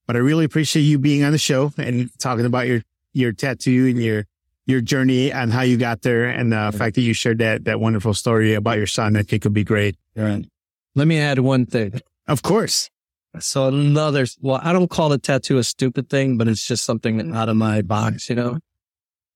But 0.07 0.15
I 0.15 0.19
really 0.19 0.45
appreciate 0.45 0.83
you 0.83 0.99
being 0.99 1.23
on 1.23 1.31
the 1.31 1.37
show 1.39 1.73
and 1.77 2.09
talking 2.19 2.45
about 2.45 2.67
your 2.67 2.81
your 3.13 3.31
tattoo 3.33 3.87
and 3.87 4.01
your 4.01 4.25
your 4.67 4.81
journey 4.81 5.31
and 5.31 5.51
how 5.51 5.61
you 5.63 5.75
got 5.77 6.03
there, 6.03 6.25
and 6.25 6.51
the 6.53 6.71
fact 6.77 6.95
that 6.95 7.01
you 7.01 7.13
shared 7.13 7.39
that 7.39 7.63
that 7.65 7.79
wonderful 7.79 8.13
story 8.13 8.53
about 8.53 8.77
your 8.77 8.87
son. 8.87 9.17
I 9.17 9.23
think 9.23 9.43
would 9.45 9.53
be 9.53 9.63
great. 9.63 9.95
Right. 10.15 10.45
Let 10.93 11.07
me 11.07 11.17
add 11.19 11.39
one 11.39 11.65
thing. 11.65 11.99
Of 12.27 12.43
course. 12.43 12.90
So 13.39 13.67
another, 13.67 14.25
well, 14.41 14.59
I 14.61 14.73
don't 14.73 14.89
call 14.89 15.09
the 15.09 15.17
tattoo 15.17 15.57
a 15.57 15.63
stupid 15.63 16.09
thing, 16.09 16.37
but 16.37 16.47
it's 16.47 16.65
just 16.67 16.83
something 16.85 17.33
out 17.35 17.49
of 17.49 17.55
my 17.55 17.81
box, 17.81 18.29
you 18.29 18.35
know? 18.35 18.59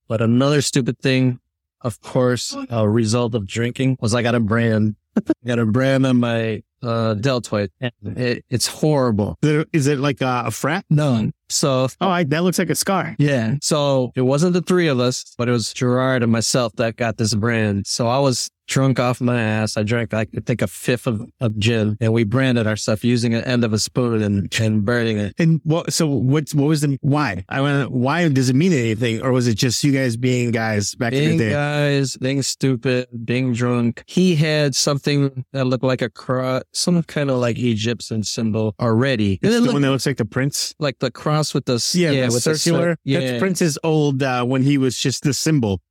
But 0.07 0.21
another 0.21 0.61
stupid 0.61 0.99
thing, 0.99 1.39
of 1.81 2.01
course, 2.01 2.55
a 2.69 2.87
result 2.89 3.35
of 3.35 3.47
drinking 3.47 3.97
was 4.01 4.13
I 4.13 4.21
got 4.21 4.35
a 4.35 4.39
brand, 4.39 4.95
I 5.17 5.21
got 5.47 5.59
a 5.59 5.65
brand 5.65 6.05
on 6.05 6.17
my, 6.17 6.61
uh, 6.83 7.13
deltoid. 7.15 7.71
And 7.81 7.91
It, 8.17 8.45
it's 8.49 8.67
horrible. 8.67 9.37
Is 9.41 9.87
it 9.87 9.97
like 9.99 10.21
a, 10.21 10.43
a 10.47 10.51
frat? 10.51 10.85
None. 10.89 11.33
So 11.49 11.87
Oh, 12.01 12.09
I, 12.09 12.23
that 12.25 12.43
looks 12.43 12.59
like 12.59 12.69
a 12.69 12.75
scar. 12.75 13.15
yeah. 13.17 13.55
So 13.61 14.11
it 14.15 14.21
wasn't 14.21 14.53
the 14.53 14.61
three 14.61 14.87
of 14.87 14.99
us, 14.99 15.33
but 15.37 15.47
it 15.47 15.51
was 15.51 15.73
Gerard 15.73 16.21
and 16.21 16.31
myself 16.31 16.73
that 16.75 16.97
got 16.97 17.17
this 17.17 17.33
brand. 17.33 17.87
So 17.87 18.07
I 18.07 18.19
was 18.19 18.51
drunk 18.67 18.99
off 18.99 19.21
my 19.21 19.39
ass. 19.41 19.77
I 19.77 19.83
drank, 19.83 20.13
I 20.13 20.25
think, 20.45 20.61
a 20.61 20.67
fifth 20.67 21.07
of, 21.07 21.21
of 21.39 21.57
gin 21.57 21.97
and 22.01 22.13
we 22.13 22.23
branded 22.23 22.67
our 22.67 22.75
stuff 22.75 23.03
using 23.03 23.33
an 23.33 23.43
end 23.43 23.63
of 23.63 23.73
a 23.73 23.79
spoon 23.79 24.21
and, 24.21 24.53
and 24.59 24.83
burning 24.85 25.17
it. 25.17 25.33
And 25.37 25.61
what? 25.63 25.93
So 25.93 26.07
what's 26.07 26.53
what 26.53 26.67
was 26.67 26.81
the 26.81 26.97
why? 27.01 27.45
I 27.49 27.61
want 27.61 27.91
why 27.91 28.27
does 28.29 28.49
it 28.49 28.55
mean 28.55 28.73
anything, 28.73 29.21
or 29.21 29.31
was 29.31 29.47
it 29.47 29.55
just 29.55 29.83
you 29.83 29.91
guys 29.91 30.17
being 30.17 30.51
guys 30.51 30.95
back 30.95 31.13
in 31.13 31.31
the 31.31 31.45
day? 31.45 31.49
guys, 31.51 32.17
being 32.17 32.41
stupid, 32.41 33.07
being 33.25 33.53
drunk. 33.53 34.03
He 34.07 34.35
had 34.35 34.75
something 34.75 35.45
that 35.53 35.65
looked 35.65 35.83
like 35.83 36.01
a 36.01 36.09
cross, 36.09 36.63
some 36.73 37.01
kind 37.03 37.29
of 37.29 37.37
like 37.37 37.57
Egyptian 37.57 38.23
symbol 38.23 38.75
already. 38.79 39.33
It's 39.41 39.43
it 39.43 39.49
the 39.49 39.61
looked 39.61 39.73
one 39.73 39.81
that 39.83 39.91
looks 39.91 40.05
like 40.05 40.17
the 40.17 40.25
prince. 40.25 40.73
like 40.79 40.99
the 40.99 41.11
cross 41.11 41.53
with 41.53 41.65
the, 41.65 41.75
s- 41.75 41.95
Yeah, 41.95 42.11
the 42.11 42.21
with 42.33 42.43
the 42.43 42.55
circular. 42.57 42.93
cir- 42.93 42.97
yeah. 43.03 43.19
That's 43.19 43.39
Prince's 43.39 43.77
old 43.83 44.23
uh, 44.23 44.43
when 44.45 44.63
he 44.63 44.77
was 44.77 44.97
just 44.97 45.23
the 45.23 45.33
symbol. 45.33 45.81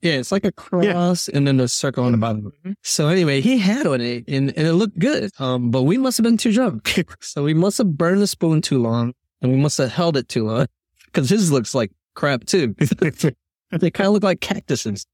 Yeah, 0.00 0.12
it's 0.12 0.30
like 0.30 0.44
a 0.44 0.52
cross 0.52 1.28
and 1.28 1.46
then 1.46 1.58
a 1.58 1.66
circle 1.66 2.04
on 2.04 2.12
the 2.12 2.18
bottom. 2.18 2.52
So 2.82 3.08
anyway, 3.08 3.40
he 3.40 3.58
had 3.58 3.86
on 3.86 4.00
it 4.00 4.24
and, 4.28 4.56
and 4.56 4.66
it 4.66 4.74
looked 4.74 4.98
good. 4.98 5.30
Um, 5.40 5.70
but 5.70 5.82
we 5.82 5.98
must 5.98 6.18
have 6.18 6.24
been 6.24 6.36
too 6.36 6.52
drunk. 6.52 7.04
so 7.20 7.42
we 7.42 7.54
must 7.54 7.78
have 7.78 7.96
burned 7.96 8.22
the 8.22 8.28
spoon 8.28 8.62
too 8.62 8.80
long 8.80 9.14
and 9.42 9.50
we 9.50 9.58
must 9.58 9.76
have 9.78 9.90
held 9.90 10.16
it 10.16 10.28
too 10.28 10.46
long 10.46 10.66
because 11.06 11.28
his 11.28 11.50
looks 11.50 11.74
like 11.74 11.90
crap 12.14 12.44
too. 12.44 12.76
they 13.70 13.90
kind 13.90 14.06
of 14.06 14.12
look 14.12 14.22
like 14.22 14.40
cactuses. 14.40 15.04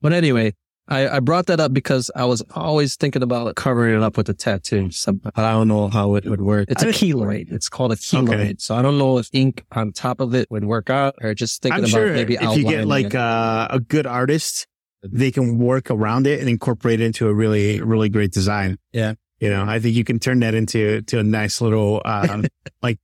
But 0.00 0.12
anyway, 0.12 0.54
I, 0.88 1.08
I 1.16 1.20
brought 1.20 1.46
that 1.46 1.60
up 1.60 1.72
because 1.72 2.10
I 2.16 2.24
was 2.24 2.42
always 2.54 2.96
thinking 2.96 3.22
about 3.22 3.54
covering 3.54 3.94
it 3.96 4.02
up 4.02 4.16
with 4.16 4.28
a 4.28 4.34
tattoo. 4.34 4.90
Some, 4.90 5.20
I 5.36 5.52
don't 5.52 5.68
know 5.68 5.88
how 5.88 6.16
it 6.16 6.24
would 6.24 6.40
work. 6.42 6.68
It's 6.70 6.82
a 6.82 6.86
keloid. 6.88 7.52
It's 7.52 7.68
called 7.68 7.92
a 7.92 7.96
keloid. 7.96 8.28
Okay. 8.28 8.54
So 8.58 8.74
I 8.74 8.82
don't 8.82 8.98
know 8.98 9.18
if 9.18 9.28
ink 9.32 9.64
on 9.72 9.92
top 9.92 10.20
of 10.20 10.34
it 10.34 10.50
would 10.50 10.64
work 10.64 10.90
out 10.90 11.14
or 11.22 11.34
just 11.34 11.62
thinking 11.62 11.76
I'm 11.76 11.80
about 11.84 11.90
sure 11.90 12.12
maybe 12.12 12.34
if 12.34 12.40
you 12.56 12.64
get 12.64 12.80
outlining 12.80 12.88
like 12.88 13.06
it. 13.06 13.14
uh, 13.14 13.68
a 13.70 13.78
good 13.80 14.06
artist, 14.06 14.66
they 15.04 15.30
can 15.30 15.58
work 15.58 15.88
around 15.90 16.26
it 16.26 16.40
and 16.40 16.48
incorporate 16.48 17.00
it 17.00 17.04
into 17.04 17.28
a 17.28 17.32
really, 17.34 17.80
really 17.80 18.08
great 18.08 18.32
design. 18.32 18.76
Yeah. 18.92 19.14
You 19.38 19.50
know, 19.50 19.64
I 19.66 19.78
think 19.78 19.94
you 19.96 20.04
can 20.04 20.18
turn 20.18 20.40
that 20.40 20.54
into 20.54 21.02
to 21.02 21.18
a 21.20 21.22
nice 21.24 21.60
little, 21.60 22.02
um, 22.04 22.44
like 22.82 22.98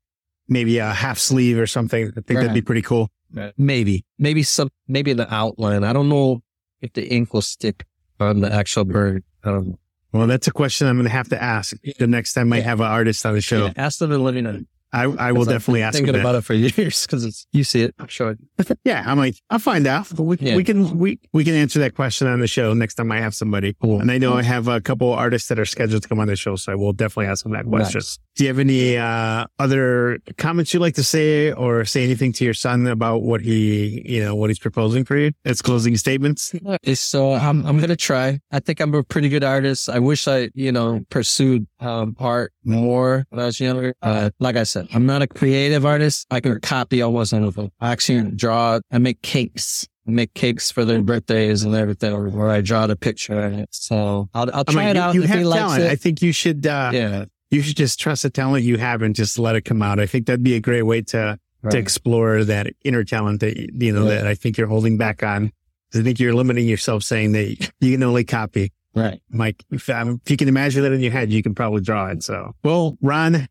maybe 0.49 0.79
a 0.79 0.91
half 0.91 1.19
sleeve 1.19 1.59
or 1.59 1.67
something. 1.67 2.09
I 2.09 2.21
think 2.21 2.27
that'd 2.41 2.49
be 2.55 2.61
Right. 2.61 2.67
pretty 2.67 2.83
cool. 2.83 3.09
Maybe, 3.57 4.05
maybe 4.19 4.43
some, 4.43 4.71
maybe 4.89 5.13
the 5.13 5.33
outline. 5.33 5.85
I 5.85 5.93
don't 5.93 6.09
know 6.09 6.43
if 6.81 6.93
the 6.93 7.07
ink 7.09 7.33
will 7.35 7.43
stick 7.43 7.85
on 8.21 8.41
the 8.41 8.53
actual 8.53 8.85
bird. 8.85 9.25
I. 9.45 9.79
Well, 10.13 10.27
that's 10.27 10.47
a 10.47 10.53
question 10.53 10.87
I'm 10.87 10.97
going 10.97 11.05
to 11.05 11.11
have 11.11 11.29
to 11.29 11.43
ask 11.43 11.77
the 11.99 12.07
next 12.07 12.33
time 12.33 12.53
I 12.53 12.61
have 12.61 12.81
an 12.81 12.87
artist 12.87 13.25
on 13.27 13.35
the 13.35 13.41
show. 13.41 13.67
Yeah, 13.67 13.73
ask 13.77 13.99
them 13.99 14.11
let 14.11 14.35
me 14.35 14.41
know. 14.41 14.61
I, 14.93 15.03
I 15.03 15.33
will 15.33 15.43
I've 15.43 15.47
been 15.47 15.55
definitely 15.55 15.83
ask 15.83 15.97
thinking 15.97 16.15
about 16.19 16.35
it 16.35 16.43
for 16.43 16.55
years 16.55 17.07
because 17.07 17.47
you 17.53 17.65
see 17.65 17.83
it. 17.83 17.95
I'm 17.99 18.09
sure. 18.09 18.37
Yeah, 18.85 19.03
I'm 19.07 19.19
like, 19.19 19.35
I'll 19.51 19.59
find 19.59 19.87
out. 19.87 20.09
But 20.15 20.23
we, 20.23 20.37
Yeah. 20.41 20.57
we 20.57 20.65
can 20.65 20.99
we 20.99 21.19
we 21.33 21.45
can 21.45 21.55
answer 21.55 21.79
that 21.81 21.95
question 21.95 22.27
on 22.27 22.41
the 22.41 22.47
show 22.47 22.73
next 22.75 22.95
time 22.95 23.11
I 23.13 23.21
have 23.21 23.35
somebody. 23.35 23.75
Cool. 23.83 24.01
And 24.01 24.11
I 24.11 24.19
know 24.19 24.35
I 24.35 24.43
have 24.43 24.69
a 24.69 24.81
couple 24.81 25.13
artists 25.13 25.49
that 25.49 25.59
are 25.59 25.65
scheduled 25.67 26.03
to 26.03 26.09
come 26.09 26.19
on 26.21 26.29
the 26.29 26.37
show, 26.37 26.57
so 26.57 26.73
I 26.73 26.75
will 26.75 26.93
definitely 26.93 27.27
ask 27.27 27.43
them 27.43 27.53
that 27.53 27.67
question. 27.67 27.99
Nice. 27.99 28.19
Do 28.37 28.45
you 28.45 28.49
have 28.49 28.59
any 28.59 28.97
uh, 28.97 29.47
other 29.59 30.19
comments 30.37 30.73
you'd 30.73 30.81
like 30.81 30.95
to 30.95 31.03
say, 31.03 31.53
or 31.53 31.85
say 31.85 32.05
anything 32.05 32.33
to 32.35 32.45
your 32.45 32.55
son 32.55 32.87
about 32.87 33.23
what 33.23 33.41
he, 33.41 34.03
you 34.07 34.23
know, 34.25 34.35
what 34.37 34.49
he's 34.49 34.59
proposing 34.61 35.05
for 35.05 35.17
you? 35.17 35.33
As 35.45 35.61
closing 35.61 35.97
statements. 35.97 36.55
So 36.95 37.33
I'm 37.35 37.67
I'm 37.67 37.79
gonna 37.81 37.97
try. 37.97 38.39
I 38.53 38.61
think 38.61 38.81
I'm 38.81 38.95
a 38.95 39.03
pretty 39.03 39.29
good 39.29 39.45
artist. 39.45 39.89
I 39.89 39.99
wish 39.99 40.29
I 40.29 40.51
you 40.55 40.73
know 40.73 41.01
pursued 41.11 41.67
um, 41.81 42.17
art 42.19 42.53
more 42.69 43.25
when 43.31 43.41
I 43.41 43.47
was 43.47 43.59
younger. 43.59 43.95
Uh, 44.03 44.31
like 44.39 44.57
I 44.57 44.63
said, 44.65 44.89
I'm 44.95 45.07
not 45.07 45.23
a 45.23 45.27
creative 45.27 45.85
artist. 45.87 46.27
I 46.31 46.41
can 46.41 46.61
copy 46.61 47.03
almost 47.03 47.33
anything. 47.33 47.71
I 47.81 47.91
actually 47.93 48.31
draw. 48.33 48.79
I 48.93 48.99
make 48.99 49.23
cakes. 49.23 49.89
I 50.07 50.11
make 50.11 50.33
cakes 50.35 50.71
for 50.71 50.85
their 50.85 51.03
birthdays 51.03 51.65
and 51.65 51.75
everything, 51.75 52.13
or 52.13 52.29
where 52.29 52.49
I 52.51 52.61
draw 52.61 52.87
the 52.87 52.97
picture 52.97 53.41
in 53.47 53.55
it. 53.61 53.69
So 53.73 54.29
I'll 54.35 54.49
I'll 54.55 54.65
try 54.65 54.91
it 54.91 54.97
you, 54.97 55.03
out. 55.03 55.15
you 55.15 55.23
if 55.25 55.29
have 55.31 55.43
talent. 55.43 55.83
it. 55.83 55.91
I 55.91 55.97
think 55.97 56.23
you 56.23 56.33
should. 56.33 56.67
Uh, 56.67 56.91
yeah. 56.95 57.25
You 57.51 57.63
should 57.63 57.77
just 57.77 57.99
trust 57.99 58.25
the 58.25 58.31
talent 58.31 58.65
you 58.65 58.77
have 58.77 59.01
and 59.01 59.15
just 59.15 59.39
let 59.39 59.57
it 59.57 59.63
come 59.63 59.81
out. 59.81 59.99
I 59.99 60.05
think 60.07 60.27
that'd 60.27 60.43
be 60.43 60.55
a 60.55 60.61
great 60.61 60.83
way 60.83 61.03
to 61.03 61.39
Right. 61.61 61.73
to 61.73 61.79
explore 61.79 62.45
that 62.45 62.69
inner 62.85 63.03
talent 63.03 63.41
that 63.41 63.57
you 63.57 63.93
know 63.93 64.05
Yeah. 64.05 64.17
that 64.17 64.27
I 64.29 64.35
think 64.37 64.57
you're 64.59 64.69
holding 64.69 64.97
back 64.97 65.25
on. 65.25 65.51
I 65.93 66.03
think 66.03 66.21
you're 66.21 66.33
limiting 66.35 66.69
yourself, 66.69 67.03
saying 67.03 67.33
that 67.33 67.73
you 67.81 67.93
can 67.93 68.03
only 68.05 68.23
copy. 68.23 68.71
Right. 68.99 69.21
Mike, 69.31 69.65
if, 69.71 69.89
um, 69.91 70.21
if 70.25 70.31
you 70.31 70.37
can 70.37 70.49
imagine 70.49 70.83
that 70.83 70.93
in 70.93 71.01
your 71.01 71.13
head, 71.13 71.31
you 71.33 71.43
can 71.43 71.55
probably 71.55 71.81
draw 71.81 72.09
it. 72.09 72.23
So, 72.23 72.55
well, 72.65 72.97
Ron, 73.01 73.35
it 73.35 73.49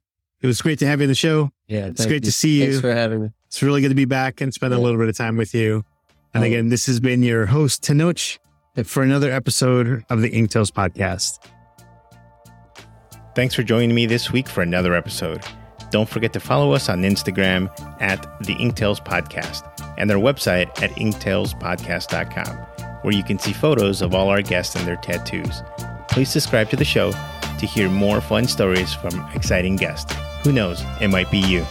was 0.48 0.62
great 0.62 0.80
to 0.80 0.88
have 0.88 1.00
you 1.00 1.06
on 1.06 1.10
the 1.10 1.16
show. 1.16 1.52
Yeah. 1.68 1.88
It's 1.88 2.06
great 2.06 2.16
you. 2.24 2.30
to 2.30 2.32
see 2.32 2.60
you. 2.62 2.66
Thanks 2.72 2.82
for 2.82 2.94
having 2.94 3.22
me. 3.24 3.30
It's 3.48 3.62
really 3.64 3.82
good 3.82 3.90
to 3.90 3.96
be 3.96 4.06
back 4.06 4.42
and 4.42 4.54
spend 4.54 4.74
a 4.74 4.78
little 4.78 5.00
bit 5.00 5.10
of 5.10 5.16
time 5.18 5.38
with 5.38 5.54
you. 5.56 5.84
And 6.34 6.44
Oh. 6.44 6.48
again, 6.48 6.70
this 6.70 6.86
has 6.88 7.00
been 7.00 7.24
your 7.24 7.46
host, 7.46 7.82
Tenoch, 7.84 8.38
for 8.84 9.02
another 9.04 9.32
episode 9.32 10.04
of 10.10 10.22
the 10.22 10.30
Inktails 10.30 10.70
podcast. 10.72 11.40
Thanks 13.36 13.54
for 13.56 13.64
joining 13.64 13.94
me 13.96 14.06
this 14.06 14.32
week 14.32 14.48
for 14.50 14.62
another 14.62 14.94
episode. 14.96 15.42
Don't 15.92 16.10
forget 16.10 16.34
to 16.34 16.40
follow 16.40 16.74
us 16.74 16.90
on 16.90 17.04
Instagram 17.04 17.70
at 18.02 18.22
the 18.44 18.56
Inktails 18.56 19.02
Podcast 19.04 19.64
and 19.98 20.10
their 20.10 20.18
website 20.18 20.68
at 20.82 20.92
inktailspodcast.com, 20.92 22.58
where 23.02 23.14
you 23.14 23.24
can 23.24 23.40
see 23.40 23.54
photos 23.54 24.02
of 24.02 24.14
all 24.14 24.30
our 24.30 24.42
guests 24.42 24.76
and 24.76 24.88
their 24.88 24.96
tattoos. 24.98 25.64
Please 26.10 26.30
subscribe 26.30 26.70
to 26.70 26.76
the 26.76 26.86
show 26.86 27.12
to 27.60 27.66
hear 27.66 27.90
more 27.90 28.22
fun 28.22 28.48
stories 28.48 28.94
from 28.94 29.30
exciting 29.34 29.76
guests. 29.76 30.14
Who 30.44 30.52
knows, 30.52 30.84
it 31.02 31.10
might 31.10 31.30
be 31.32 31.40
you. 31.40 31.66